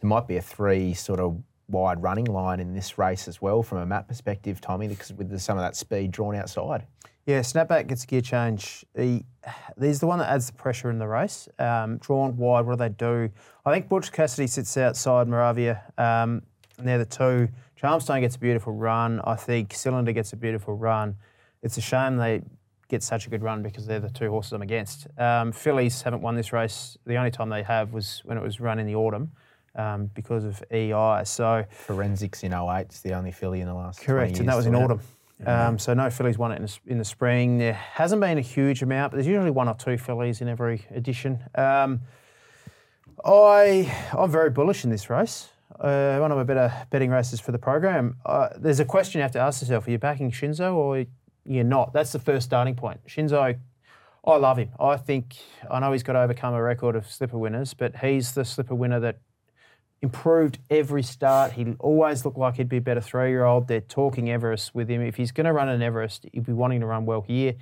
[0.00, 3.62] There might be a three sort of wide running line in this race as well
[3.62, 6.86] from a map perspective, Tommy, because with the, some of that speed drawn outside.
[7.26, 8.86] Yeah, snapback gets a gear change.
[8.96, 9.24] He,
[9.78, 11.46] he's the one that adds the pressure in the race.
[11.58, 13.30] Um, drawn wide, what do they do?
[13.66, 16.42] I think Butch Cassidy sits outside Moravia, um,
[16.78, 17.48] and they're the two.
[17.80, 19.20] Charmstone gets a beautiful run.
[19.24, 21.16] I think Cylinder gets a beautiful run.
[21.62, 22.42] It's a shame they
[22.88, 25.06] get such a good run because they're the two horses I'm against.
[25.18, 26.96] Um, Phillies haven't won this race.
[27.04, 29.32] The only time they have was when it was run in the autumn
[29.78, 31.22] um, because of EI.
[31.24, 34.56] So Forensics in 08 is the only filly in the last Correct, 20 and that
[34.56, 35.00] was in autumn.
[35.46, 37.58] Um, so no fillies won it in the, in the spring.
[37.58, 40.84] There hasn't been a huge amount, but there's usually one or two fillies in every
[40.90, 41.38] edition.
[41.54, 42.00] Um,
[43.24, 45.48] I I'm very bullish in this race.
[45.78, 48.16] Uh, one of my better betting races for the program.
[48.26, 51.04] Uh, there's a question you have to ask yourself: Are you backing Shinzo or
[51.44, 51.92] you're not?
[51.92, 53.00] That's the first starting point.
[53.06, 53.56] Shinzo,
[54.24, 54.70] I love him.
[54.80, 55.36] I think
[55.70, 58.74] I know he's got to overcome a record of slipper winners, but he's the slipper
[58.74, 59.18] winner that
[60.02, 61.52] improved every start.
[61.52, 63.68] He always looked like he'd be a better three year old.
[63.68, 65.02] They're talking Everest with him.
[65.02, 67.54] If he's going to run an Everest, he'd be wanting to run well here.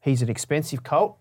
[0.00, 1.18] He's an expensive colt.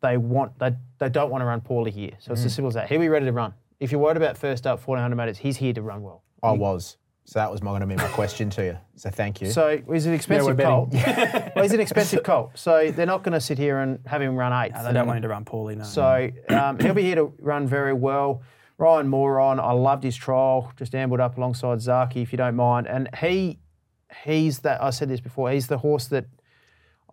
[0.00, 2.12] They want they, they don't want to run poorly here.
[2.18, 2.88] So it's as simple as that.
[2.88, 3.54] He'll be ready to run.
[3.80, 6.22] If you're worried about first up 1400 metres, he's here to run well.
[6.42, 6.96] I was.
[7.26, 8.78] So that was going to be my question to you.
[8.94, 9.50] So thank you.
[9.50, 10.70] So he's an expensive betting.
[10.70, 10.92] colt.
[11.56, 12.52] well, he's an expensive colt.
[12.54, 14.76] So they're not going to sit here and have him run eighth.
[14.76, 15.82] No, they don't want him to run poorly, no.
[15.82, 18.42] So um, he'll be here to run very well.
[18.78, 20.72] Ryan Moron, I loved his trial.
[20.76, 22.86] Just ambled up alongside Zaaki, if you don't mind.
[22.86, 23.58] And he,
[24.24, 24.82] he's that.
[24.82, 25.50] I said this before.
[25.50, 26.26] He's the horse that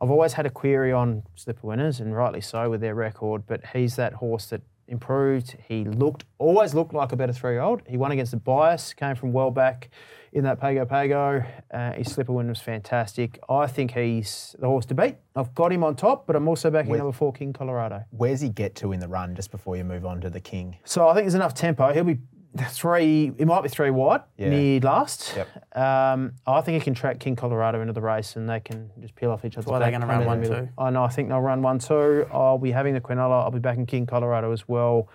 [0.02, 3.44] I've always had a query on slipper winners, and rightly so with their record.
[3.48, 5.56] But he's that horse that improved.
[5.68, 7.82] He looked always looked like a better three-year-old.
[7.88, 9.90] He won against the bias, came from well back
[10.34, 11.44] in that Pago Pago.
[11.72, 13.40] Uh, his slipper win was fantastic.
[13.50, 15.16] I think he's the horse to beat.
[15.36, 18.04] I've got him on top, but I'm also backing With- number four, King Colorado.
[18.12, 20.78] Where's he get to in the run just before you move on to the King?
[20.84, 21.94] So I think there's enough tempo.
[21.94, 22.20] He'll be
[22.58, 23.32] three.
[23.38, 24.50] It might be three wide, Yeah.
[24.50, 25.36] near last.
[25.36, 25.78] Yep.
[25.78, 29.16] Um, I think he can track King Colorado into the race, and they can just
[29.16, 30.62] peel off each other's why they're gonna run one, middle.
[30.62, 30.70] two.
[30.78, 31.04] I know.
[31.04, 32.28] I think they'll run one two.
[32.32, 33.44] I'll be having the Quinella.
[33.44, 35.08] I'll be back in King Colorado as well.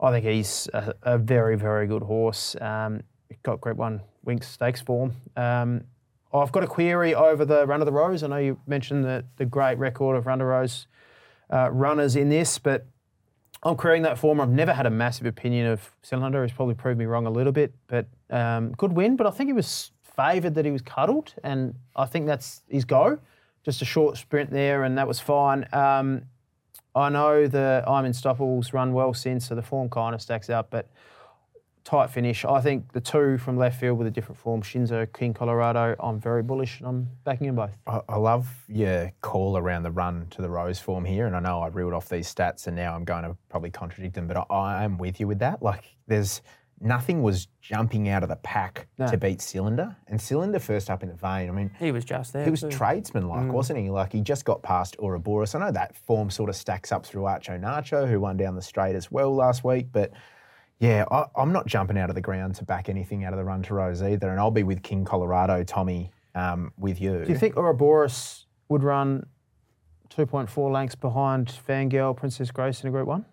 [0.00, 2.56] I think he's a, a very, very good horse.
[2.60, 3.02] Um,
[3.42, 5.14] got Group One Winx Stakes form.
[5.36, 5.82] Um,
[6.32, 8.22] I've got a query over the Run of the Rose.
[8.22, 10.86] I know you mentioned the, the great record of Run of the Rose
[11.52, 12.86] uh, runners in this, but
[13.62, 14.40] I'm querying that form.
[14.40, 16.42] I've never had a massive opinion of Cylinder.
[16.42, 19.16] He's probably proved me wrong a little bit, but um, good win.
[19.16, 22.84] But I think he was favoured that he was cuddled, and I think that's his
[22.84, 23.18] go.
[23.62, 25.66] Just a short sprint there, and that was fine.
[25.72, 26.22] Um,
[26.94, 30.48] I know the I'm in Stopples run well since, so the form kind of stacks
[30.48, 30.88] up, but
[31.90, 32.44] tight finish.
[32.44, 36.20] I think the two from left field with a different form, Shinzo, King Colorado, I'm
[36.20, 37.72] very bullish and I'm backing them both.
[37.88, 41.40] I, I love your call around the run to the Rose form here, and I
[41.40, 44.36] know I reeled off these stats, and now I'm going to probably contradict them, but
[44.36, 45.62] I, I am with you with that.
[45.62, 46.42] Like, there's
[46.80, 49.08] nothing was jumping out of the pack No.
[49.08, 51.48] to beat Cylinder, and Cylinder first up in the vein.
[51.48, 52.44] I mean, he was just there.
[52.44, 53.50] he was tradesman like, mm.
[53.50, 53.90] wasn't he?
[53.90, 55.56] Like he just got past Ouroboros.
[55.56, 58.62] I know that form sort of stacks up through Archo Nacho, who won down the
[58.62, 59.88] straight as well last week.
[59.90, 60.12] But
[60.80, 63.44] yeah, I, I'm not jumping out of the ground to back anything out of the
[63.44, 64.30] run to Rose either.
[64.30, 67.22] And I'll be with King Colorado, Tommy, um, with you.
[67.22, 69.26] Do you think Ouroboros would run
[70.08, 73.26] 2.4 lengths behind Fangirl, Princess Grace in a Group One?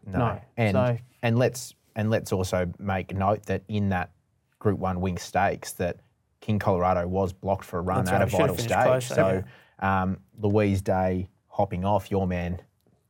[0.58, 4.12] And so and let's and let's also make note that in that
[4.60, 6.02] Group One Winx Stakes that
[6.42, 9.44] King Colorado was blocked for a run That's at right, a vital close, so
[9.80, 12.60] um, Louise Day hopping off, your man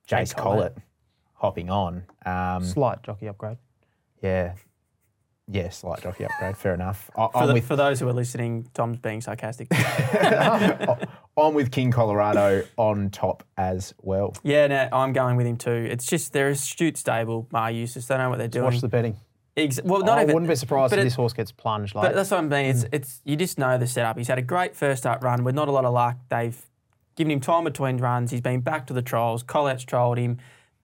[0.08, 0.74] Jace Collett.
[0.74, 0.78] Collett
[1.34, 2.04] hopping on.
[2.26, 3.58] Um, slight jockey upgrade.
[4.22, 4.54] Yeah,
[5.50, 6.58] yeah, slight jockey upgrade.
[6.58, 7.10] Fair enough.
[7.16, 9.68] I, For, I'm the, with for those who are listening, Tom's being sarcastic.
[11.38, 14.36] I'm with King Colorado on top as well.
[14.44, 15.88] yeah, no, I'm going with him too.
[15.90, 18.08] It's just they're astute stable, Maher Eustace.
[18.08, 18.66] They know what they're doing.
[18.66, 19.16] Watch the betting.
[19.56, 21.96] Ex- well, not I even, wouldn't be surprised if it- this horse gets plunged.
[21.96, 22.66] Like, But that's what I mean.
[22.66, 22.90] It's, hmm.
[22.92, 24.18] it's you just know the setup.
[24.18, 26.18] He's had a great first start run with not a lot of luck.
[26.30, 26.60] They've
[27.16, 28.32] given him time between runs.
[28.32, 29.44] He's been back to the trials.
[29.44, 30.38] Collett's trialled him.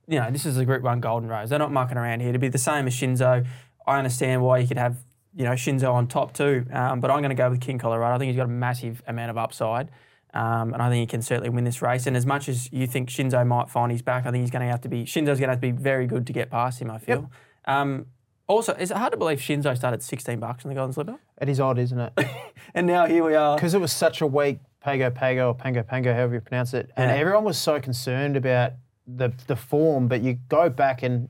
[0.07, 1.49] You know, this is a Group One Golden Rose.
[1.49, 2.33] They're not mucking around here.
[2.33, 3.45] To be the same as Shinzo,
[3.87, 4.97] I understand why you could have
[5.35, 6.65] you know Shinzo on top too.
[6.71, 8.15] Um, but I'm going to go with King Colorado.
[8.15, 9.89] I think he's got a massive amount of upside.
[10.33, 12.07] Um, and I think he can certainly win this race.
[12.07, 14.65] And as much as you think Shinzo might find his back, I think he's going
[14.65, 16.81] to have to be Shinzo's going to have to be very good to get past
[16.81, 16.89] him.
[16.89, 17.29] I feel.
[17.65, 18.07] Um,
[18.47, 21.17] also, is it hard to believe Shinzo started 16 bucks in the Golden Slipper?
[21.39, 22.13] it is odd, isn't it?
[22.75, 23.55] And now here we are.
[23.55, 26.89] Because it was such a weak Pago Pago or Pango Pango, however you pronounce it,
[26.97, 27.17] and Yeah.
[27.17, 28.73] everyone was so concerned about
[29.07, 31.29] the the form, but you go back and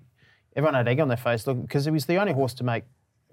[0.55, 2.83] everyone had egg on their face look because it was the only horse to make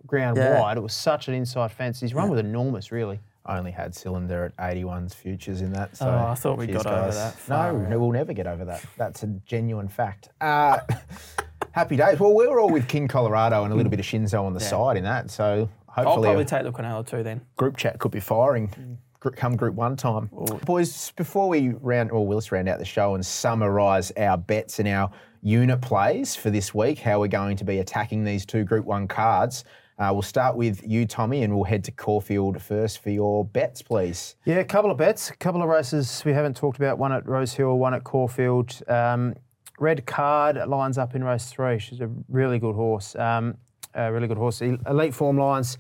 [0.07, 0.61] ground Yeah.
[0.61, 0.77] wide.
[0.77, 2.01] It was such an inside fence.
[2.01, 3.21] His run was enormous, really.
[3.45, 5.97] I only had cylinder at 81's futures in that.
[5.97, 7.35] So Oh, I thought we cheers, got over that.
[7.35, 8.85] Far No, no, we'll never get over that.
[8.97, 10.29] That's a genuine fact.
[10.41, 10.79] Uh,
[11.73, 12.21] happy days.
[12.21, 14.61] Well, we were all with King Colorado and a little bit of Shinzo on the
[14.61, 15.31] side in that.
[15.31, 16.17] So hopefully.
[16.17, 17.41] I'll probably take the Quinella too then.
[17.57, 18.81] group chat could be firing gr-
[19.21, 20.31] come group one time.
[20.65, 24.79] Boys, before we round, or we'll just round out the show and summarise our bets
[24.79, 25.11] and our
[25.43, 29.07] unit plays for this week, how we're going to be attacking these two group one
[29.07, 29.65] cards.
[29.99, 33.83] Uh, we'll start with you, Tommy, and we'll head to Caulfield first for your bets,
[33.83, 34.37] please.
[34.47, 36.97] Yeah, a couple of bets, a couple of races we haven't talked about.
[36.97, 38.81] One at Rosehill, one at Caulfield.
[38.89, 39.35] Um,
[39.79, 41.79] Red Card lines up in race three.
[41.79, 43.15] She's a really good horse.
[43.15, 43.59] Um,
[43.95, 44.63] a really good horse.
[44.63, 45.77] Elite form lines,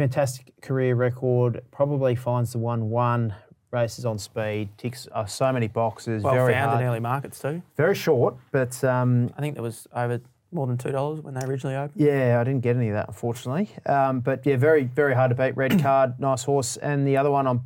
[0.00, 1.60] fantastic career record.
[1.70, 3.34] Probably finds the one-one.
[3.70, 6.24] Races on speed, ticks uh, so many boxes.
[6.24, 7.62] Well very found hard, in early markets too.
[7.76, 10.20] very short, but um, I think there was over
[10.50, 11.92] more than two dollars when they originally opened.
[11.94, 13.70] yeah, I didn't get any of that unfortunately.
[13.86, 15.56] Um, but yeah, very very hard to beat.
[15.56, 17.62] Red card, nice horse, and the other one I'm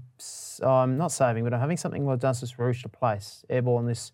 [0.63, 2.21] I'm not saving, but I'm having something like
[2.59, 3.43] Rouge to place.
[3.49, 4.13] Airborne this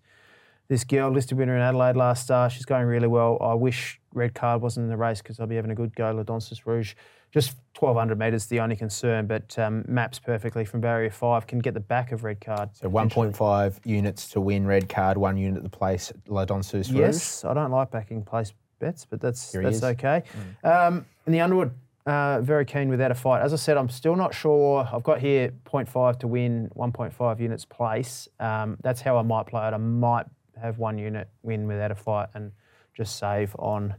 [0.68, 2.48] this girl listed winner in Adelaide last star.
[2.48, 3.36] She's going really well.
[3.40, 6.12] I wish red card wasn't in the race because I'll be having a good go.
[6.12, 6.94] La Danseuse Rouge,
[7.30, 11.46] just 1200 metres, the only concern, but um, maps perfectly from barrier five.
[11.46, 12.70] Can get the back of red card.
[12.72, 16.90] So 1.5 units to win red card, one unit at the place La Danseuse.
[16.90, 20.24] Yes, I don't like backing place bets, but that's Here that's okay.
[20.64, 21.72] Um, in the Underwood,
[22.06, 23.42] uh, very keen without a fight.
[23.42, 24.88] As I said, I'm still not sure.
[24.92, 28.28] I've got here 0.5 to win, 1.5 units place.
[28.40, 29.74] Um, that's how I might play it.
[29.74, 30.26] I might
[30.60, 32.52] have one unit win without a fight and
[32.94, 33.94] just save on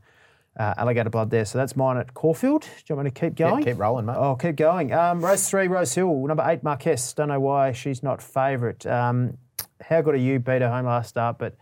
[0.58, 1.46] uh, alligator blood there.
[1.46, 2.62] So that's mine at Caulfield.
[2.62, 3.64] Do you want me to keep going?
[3.64, 4.18] Yeah, keep rolling, mate.
[4.18, 4.94] Oh, keep going.
[4.94, 7.14] Um, race three, Rosehill, number eight, Marquess.
[7.14, 8.86] Don't know why she's not favourite.
[8.86, 9.38] Um,
[9.82, 10.40] how good are you?
[10.40, 11.56] Beat her home last start, but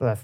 [0.00, 0.16] uh,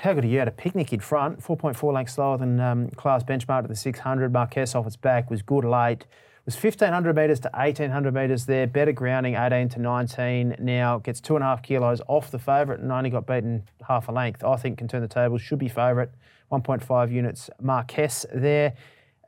[0.00, 0.38] how good are you?
[0.38, 4.32] Had a picnic in front, 4.4 lengths slower than um, class benchmark at the 600.
[4.32, 6.06] Marquess off its back was good late.
[6.46, 8.68] Was 1500 metres to 1800 metres there.
[8.68, 10.56] Better grounding, 18 to 19.
[10.60, 14.08] Now gets two and a half kilos off the favourite and only got beaten half
[14.08, 14.44] a length.
[14.44, 15.42] I think can turn the tables.
[15.42, 16.10] Should be favourite.
[16.50, 17.50] 1.5 units.
[17.60, 18.74] Marquess there.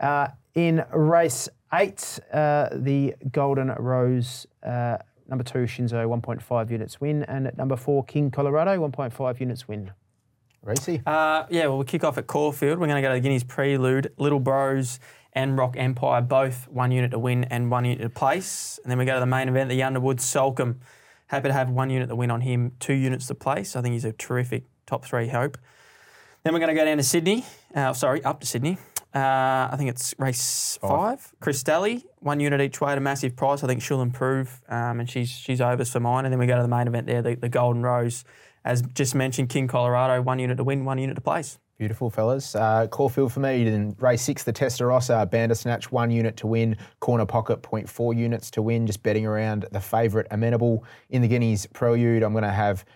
[0.01, 4.99] Uh, in race eight, uh, the Golden Rose, uh,
[5.29, 7.25] number two, Shinzo, 1.5 units win.
[7.25, 9.93] And at number four, King Colorado, 1.5 units win.
[10.63, 11.03] Racy.
[11.07, 12.79] Uh, yeah, well, we kick off at Caulfield.
[12.79, 14.99] We're going to go to the Guineas Prelude, Little Bros,
[15.33, 18.79] and Rock Empire, both one unit to win and one unit to place.
[18.83, 20.77] And then we go to the main event, the Underwood Soulcombe.
[21.29, 23.77] Happy to have one unit to win on him, two units to place.
[23.77, 25.59] I think he's a terrific top three hope.
[26.49, 27.45] Then we're going to go down to Sydney.
[27.75, 28.79] Uh, sorry, up to Sydney.
[29.15, 31.31] Uh, I think it's race five.
[31.63, 33.63] Daly, one unit each way at a massive price.
[33.63, 36.25] I think she'll improve, um, and she's she's overs for mine.
[36.25, 38.25] And then we go to the main event there, the, the Golden Rose.
[38.65, 41.59] As just mentioned, King Colorado, one unit to win, one unit to place.
[41.77, 42.55] Beautiful, fellas.
[42.55, 43.67] Uh, Caulfield for me.
[43.67, 46.79] In race six, the Testarossa, Bandersnatch, one unit to win.
[47.01, 48.87] Corner Pocket, 0.4 units to win.
[48.87, 50.83] Just betting around the favourite, Amenable.
[51.11, 52.87] In the Guineas Prelude, I'm going to have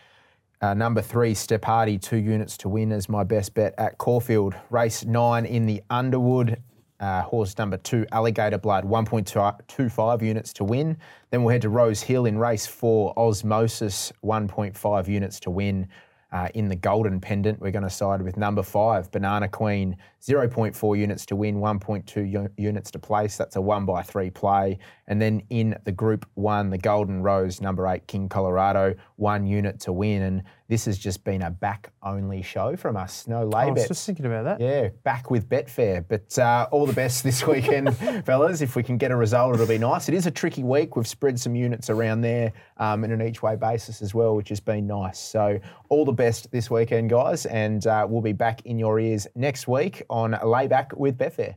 [0.63, 4.55] uh, number three, Stepardi, two units to win is my best bet at Caulfield.
[4.71, 6.63] Race nine in the Underwood.
[7.01, 10.97] Uh, horse number two, Alligator Blood, 1.25 units to win.
[11.31, 15.89] Then we'll head to Rosehill in race four, Osmosis, 1.5 units to win.
[16.31, 20.97] Uh, in the Golden Pendant, we're going to side with number five, Banana Queen, 0.4
[20.97, 23.37] units to win, 1.2 units to place.
[23.37, 24.79] That's a one by three play.
[25.09, 29.81] And then in the Group One, the Golden Rose, number eight, King Colorado, one unit
[29.81, 30.23] to win.
[30.23, 33.27] And this has just been a back only show from us.
[33.27, 33.89] No lay I was bets.
[33.89, 34.61] just thinking about that.
[34.61, 36.05] Yeah, back with Betfair.
[36.07, 37.95] But uh, all the best this weekend,
[38.25, 38.63] fellas.
[38.63, 40.09] If we can get a result, it'll be nice.
[40.09, 40.95] It is a tricky week.
[40.95, 44.51] We've spread some units around there um, in an each way basis as well, which
[44.51, 45.19] has been nice.
[45.19, 45.59] So,
[45.89, 47.45] all the best this weekend, guys.
[47.45, 51.55] And uh, we'll be back in your ears next week on Layback with Betfair.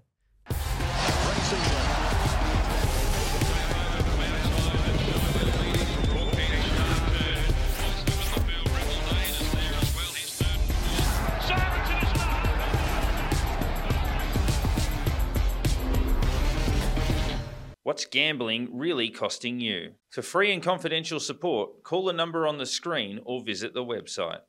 [17.83, 19.91] What's gambling really costing you?
[20.09, 24.39] For free and confidential support, call the number on the screen or visit the website.